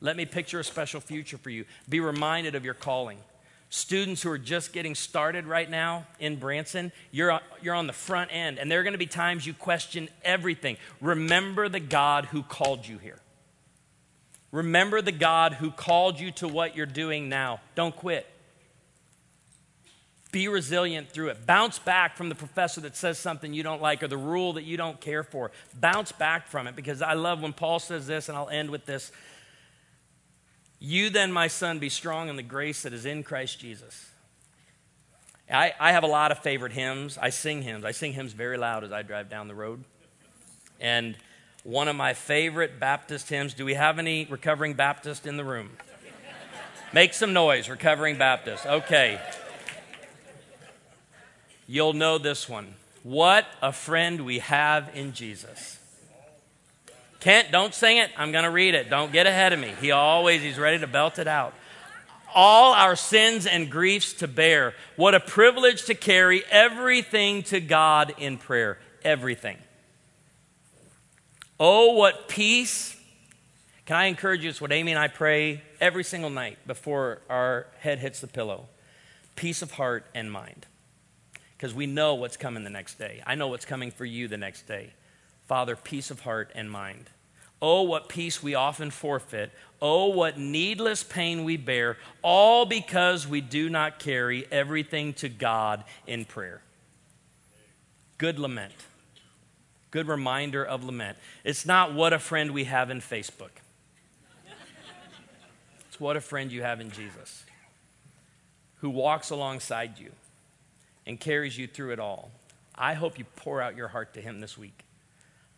let 0.00 0.16
me 0.16 0.26
picture 0.26 0.58
a 0.58 0.64
special 0.64 1.00
future 1.00 1.38
for 1.38 1.50
you. 1.50 1.66
Be 1.88 2.00
reminded 2.00 2.56
of 2.56 2.64
your 2.64 2.74
calling. 2.74 3.18
Students 3.74 4.22
who 4.22 4.30
are 4.30 4.38
just 4.38 4.72
getting 4.72 4.94
started 4.94 5.46
right 5.48 5.68
now 5.68 6.06
in 6.20 6.36
Branson, 6.36 6.92
you're, 7.10 7.40
you're 7.60 7.74
on 7.74 7.88
the 7.88 7.92
front 7.92 8.30
end, 8.32 8.60
and 8.60 8.70
there 8.70 8.78
are 8.78 8.84
going 8.84 8.92
to 8.92 8.98
be 8.98 9.06
times 9.06 9.44
you 9.44 9.52
question 9.52 10.08
everything. 10.22 10.76
Remember 11.00 11.68
the 11.68 11.80
God 11.80 12.26
who 12.26 12.44
called 12.44 12.86
you 12.86 12.98
here. 12.98 13.18
Remember 14.52 15.02
the 15.02 15.10
God 15.10 15.54
who 15.54 15.72
called 15.72 16.20
you 16.20 16.30
to 16.30 16.46
what 16.46 16.76
you're 16.76 16.86
doing 16.86 17.28
now. 17.28 17.60
Don't 17.74 17.96
quit. 17.96 18.30
Be 20.30 20.46
resilient 20.46 21.10
through 21.10 21.30
it. 21.30 21.44
Bounce 21.44 21.80
back 21.80 22.16
from 22.16 22.28
the 22.28 22.36
professor 22.36 22.80
that 22.82 22.94
says 22.94 23.18
something 23.18 23.52
you 23.52 23.64
don't 23.64 23.82
like 23.82 24.04
or 24.04 24.08
the 24.08 24.16
rule 24.16 24.52
that 24.52 24.62
you 24.62 24.76
don't 24.76 25.00
care 25.00 25.24
for. 25.24 25.50
Bounce 25.80 26.12
back 26.12 26.46
from 26.46 26.68
it 26.68 26.76
because 26.76 27.02
I 27.02 27.14
love 27.14 27.42
when 27.42 27.52
Paul 27.52 27.80
says 27.80 28.06
this, 28.06 28.28
and 28.28 28.38
I'll 28.38 28.48
end 28.48 28.70
with 28.70 28.86
this. 28.86 29.10
You 30.86 31.08
then, 31.08 31.32
my 31.32 31.48
son, 31.48 31.78
be 31.78 31.88
strong 31.88 32.28
in 32.28 32.36
the 32.36 32.42
grace 32.42 32.82
that 32.82 32.92
is 32.92 33.06
in 33.06 33.22
Christ 33.22 33.58
Jesus. 33.58 34.10
I, 35.50 35.72
I 35.80 35.92
have 35.92 36.04
a 36.04 36.06
lot 36.06 36.30
of 36.30 36.40
favorite 36.40 36.72
hymns. 36.72 37.16
I 37.16 37.30
sing 37.30 37.62
hymns. 37.62 37.86
I 37.86 37.92
sing 37.92 38.12
hymns 38.12 38.34
very 38.34 38.58
loud 38.58 38.84
as 38.84 38.92
I 38.92 39.00
drive 39.00 39.30
down 39.30 39.48
the 39.48 39.54
road. 39.54 39.82
And 40.78 41.16
one 41.62 41.88
of 41.88 41.96
my 41.96 42.12
favorite 42.12 42.78
Baptist 42.78 43.30
hymns 43.30 43.54
do 43.54 43.64
we 43.64 43.72
have 43.72 43.98
any 43.98 44.26
recovering 44.26 44.74
Baptist 44.74 45.26
in 45.26 45.38
the 45.38 45.44
room? 45.44 45.70
Make 46.92 47.14
some 47.14 47.32
noise, 47.32 47.70
recovering 47.70 48.18
Baptist. 48.18 48.66
Okay. 48.66 49.18
You'll 51.66 51.94
know 51.94 52.18
this 52.18 52.46
one. 52.46 52.74
What 53.02 53.46
a 53.62 53.72
friend 53.72 54.26
we 54.26 54.40
have 54.40 54.90
in 54.94 55.14
Jesus. 55.14 55.78
Kent, 57.24 57.50
don't 57.50 57.72
sing 57.72 57.96
it. 57.96 58.10
I'm 58.18 58.32
going 58.32 58.44
to 58.44 58.50
read 58.50 58.74
it. 58.74 58.90
Don't 58.90 59.10
get 59.10 59.26
ahead 59.26 59.54
of 59.54 59.58
me. 59.58 59.72
He 59.80 59.92
always, 59.92 60.42
he's 60.42 60.58
ready 60.58 60.78
to 60.80 60.86
belt 60.86 61.18
it 61.18 61.26
out. 61.26 61.54
All 62.34 62.74
our 62.74 62.96
sins 62.96 63.46
and 63.46 63.70
griefs 63.70 64.12
to 64.14 64.28
bear. 64.28 64.74
What 64.96 65.14
a 65.14 65.20
privilege 65.20 65.86
to 65.86 65.94
carry 65.94 66.44
everything 66.50 67.42
to 67.44 67.62
God 67.62 68.12
in 68.18 68.36
prayer. 68.36 68.76
Everything. 69.02 69.56
Oh, 71.58 71.94
what 71.94 72.28
peace. 72.28 72.94
Can 73.86 73.96
I 73.96 74.04
encourage 74.04 74.42
you? 74.44 74.50
It's 74.50 74.60
what 74.60 74.70
Amy 74.70 74.92
and 74.92 74.98
I 74.98 75.08
pray 75.08 75.62
every 75.80 76.04
single 76.04 76.28
night 76.28 76.58
before 76.66 77.22
our 77.30 77.68
head 77.78 78.00
hits 78.00 78.20
the 78.20 78.26
pillow 78.26 78.68
peace 79.34 79.62
of 79.62 79.70
heart 79.72 80.04
and 80.14 80.30
mind 80.30 80.66
because 81.56 81.72
we 81.72 81.86
know 81.86 82.16
what's 82.16 82.36
coming 82.36 82.64
the 82.64 82.70
next 82.70 82.98
day. 82.98 83.22
I 83.26 83.34
know 83.34 83.48
what's 83.48 83.64
coming 83.64 83.90
for 83.90 84.04
you 84.04 84.28
the 84.28 84.36
next 84.36 84.68
day. 84.68 84.92
Father, 85.46 85.76
peace 85.76 86.10
of 86.10 86.20
heart 86.20 86.50
and 86.54 86.70
mind. 86.70 87.10
Oh, 87.60 87.82
what 87.82 88.08
peace 88.08 88.42
we 88.42 88.54
often 88.54 88.90
forfeit. 88.90 89.50
Oh, 89.80 90.08
what 90.08 90.38
needless 90.38 91.02
pain 91.02 91.44
we 91.44 91.56
bear, 91.56 91.96
all 92.22 92.66
because 92.66 93.26
we 93.26 93.40
do 93.40 93.68
not 93.68 93.98
carry 93.98 94.46
everything 94.50 95.12
to 95.14 95.28
God 95.28 95.84
in 96.06 96.24
prayer. 96.24 96.62
Good 98.18 98.38
lament. 98.38 98.74
Good 99.90 100.08
reminder 100.08 100.64
of 100.64 100.84
lament. 100.84 101.18
It's 101.44 101.66
not 101.66 101.94
what 101.94 102.12
a 102.12 102.18
friend 102.18 102.50
we 102.50 102.64
have 102.64 102.90
in 102.90 103.00
Facebook, 103.00 103.50
it's 105.88 106.00
what 106.00 106.16
a 106.16 106.20
friend 106.20 106.50
you 106.50 106.62
have 106.62 106.80
in 106.80 106.90
Jesus 106.90 107.44
who 108.84 108.90
walks 108.90 109.30
alongside 109.30 109.98
you 109.98 110.10
and 111.06 111.18
carries 111.18 111.56
you 111.56 111.66
through 111.66 111.92
it 111.92 111.98
all. 111.98 112.30
I 112.74 112.92
hope 112.92 113.18
you 113.18 113.24
pour 113.36 113.62
out 113.62 113.76
your 113.76 113.88
heart 113.88 114.12
to 114.14 114.20
Him 114.20 114.40
this 114.40 114.58
week. 114.58 114.84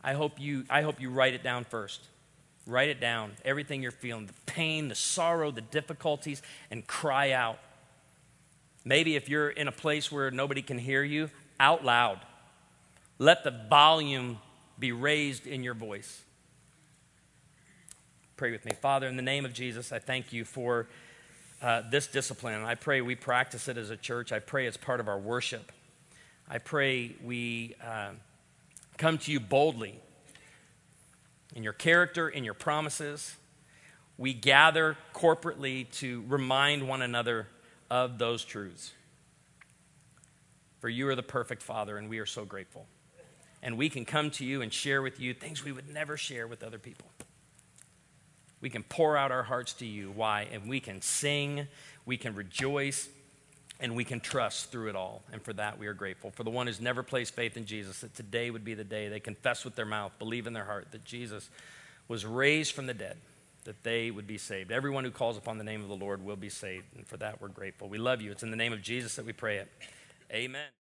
I 0.07 0.13
hope 0.13 0.39
you, 0.39 0.65
I 0.71 0.83
hope 0.83 1.01
you 1.01 1.11
write 1.11 1.35
it 1.35 1.43
down 1.43 1.65
first. 1.65 2.01
Write 2.65 2.89
it 2.89 3.01
down, 3.01 3.33
everything 3.45 3.83
you're 3.83 3.91
feeling 3.91 4.27
the 4.27 4.33
pain, 4.47 4.87
the 4.89 4.95
sorrow, 4.95 5.51
the 5.51 5.61
difficulties, 5.61 6.43
and 6.71 6.87
cry 6.87 7.33
out. 7.33 7.59
Maybe 8.85 9.17
if 9.17 9.29
you're 9.29 9.51
in 9.51 9.67
a 9.67 9.73
place 9.73 10.11
where 10.11 10.31
nobody 10.31 10.63
can 10.63 10.79
hear 10.79 11.03
you, 11.03 11.31
out 11.59 11.85
loud. 11.85 12.21
Let 13.19 13.43
the 13.43 13.51
volume 13.51 14.39
be 14.79 14.93
raised 14.93 15.47
in 15.47 15.65
your 15.65 15.75
voice. 15.75 16.23
Pray 18.37 18.53
with 18.53 18.65
me. 18.65 18.73
Father, 18.81 19.09
in 19.09 19.17
the 19.17 19.23
name 19.23 19.45
of 19.45 19.53
Jesus, 19.53 19.91
I 19.91 19.99
thank 19.99 20.33
you 20.33 20.45
for 20.45 20.87
uh, 21.63 21.83
this 21.91 22.07
discipline. 22.07 22.63
I 22.63 22.75
pray 22.77 23.01
we 23.01 23.17
practice 23.17 23.67
it 23.67 23.77
as 23.77 23.91
a 23.91 23.97
church. 23.97 24.31
I 24.31 24.39
pray 24.39 24.67
it's 24.67 24.77
part 24.77 25.01
of 25.01 25.09
our 25.09 25.19
worship. 25.19 25.73
I 26.49 26.59
pray 26.59 27.17
we 27.25 27.75
uh, 27.85 28.11
come 28.97 29.19
to 29.19 29.33
you 29.33 29.41
boldly 29.41 30.01
in 31.55 31.63
your 31.63 31.73
character, 31.73 32.29
in 32.29 32.45
your 32.45 32.55
promises. 32.55 33.37
We 34.19 34.33
gather 34.33 34.97
corporately 35.15 35.91
to 35.99 36.25
remind 36.27 36.89
one 36.89 37.03
another 37.03 37.49
of 37.91 38.19
those 38.19 38.45
truths. 38.45 38.93
For 40.81 40.89
you 40.89 41.09
are 41.09 41.15
the 41.15 41.23
perfect 41.23 41.63
Father, 41.63 41.99
and 41.99 42.09
we 42.09 42.19
are 42.19 42.27
so 42.27 42.45
grateful. 42.45 42.87
And 43.63 43.77
we 43.77 43.89
can 43.89 44.05
come 44.05 44.31
to 44.33 44.45
you 44.45 44.63
and 44.63 44.73
share 44.73 45.03
with 45.03 45.19
you 45.19 45.35
things 45.35 45.65
we 45.65 45.73
would 45.73 45.93
never 45.93 46.17
share 46.17 46.47
with 46.47 46.63
other 46.63 46.79
people. 46.79 47.09
We 48.61 48.71
can 48.71 48.83
pour 48.83 49.17
out 49.17 49.33
our 49.33 49.43
hearts 49.43 49.73
to 49.75 49.87
you. 49.87 50.11
Why? 50.11 50.47
And 50.53 50.69
we 50.69 50.81
can 50.81 51.03
sing, 51.03 51.67
we 52.05 52.17
can 52.17 52.35
rejoice, 52.35 53.09
and 53.81 53.95
we 53.95 54.05
can 54.05 54.21
trust 54.21 54.71
through 54.71 54.89
it 54.89 54.97
all. 54.97 55.23
And 55.33 55.43
for 55.43 55.53
that, 55.55 55.79
we 55.79 55.87
are 55.87 55.95
grateful. 55.95 56.31
For 56.31 56.45
the 56.45 56.51
one 56.51 56.67
who's 56.67 56.81
never 56.81 57.03
placed 57.03 57.35
faith 57.35 57.57
in 57.57 57.67
Jesus, 57.67 58.01
that 58.01 58.15
today 58.15 58.51
would 58.51 58.65
be 58.65 58.75
the 58.75 58.85
day 58.85 59.09
they 59.09 59.21
confess 59.21 59.65
with 59.65 59.75
their 59.75 59.85
mouth, 59.85 60.13
believe 60.19 60.47
in 60.47 60.53
their 60.53 60.65
heart 60.65 60.89
that 60.93 61.05
Jesus 61.05 61.49
was 62.09 62.25
raised 62.25 62.73
from 62.73 62.87
the 62.87 62.95
dead, 62.95 63.17
that 63.65 63.83
they 63.83 64.11
would 64.11 64.27
be 64.27 64.39
saved. 64.39 64.71
Everyone 64.71 65.05
who 65.05 65.11
calls 65.11 65.37
upon 65.37 65.59
the 65.59 65.65
name 65.65 65.83
of 65.83 65.89
the 65.89 65.97
Lord 65.97 66.25
will 66.25 66.37
be 66.37 66.49
saved. 66.49 66.87
And 66.97 67.07
for 67.07 67.17
that, 67.19 67.41
we're 67.41 67.49
grateful. 67.49 67.89
We 67.89 67.99
love 67.99 68.23
you. 68.23 68.31
It's 68.31 68.43
in 68.43 68.51
the 68.51 68.57
name 68.57 68.73
of 68.73 68.83
Jesus 68.83 69.17
that 69.17 69.27
we 69.27 69.33
pray 69.33 69.59
it. 69.59 69.69
Amen. 70.33 70.77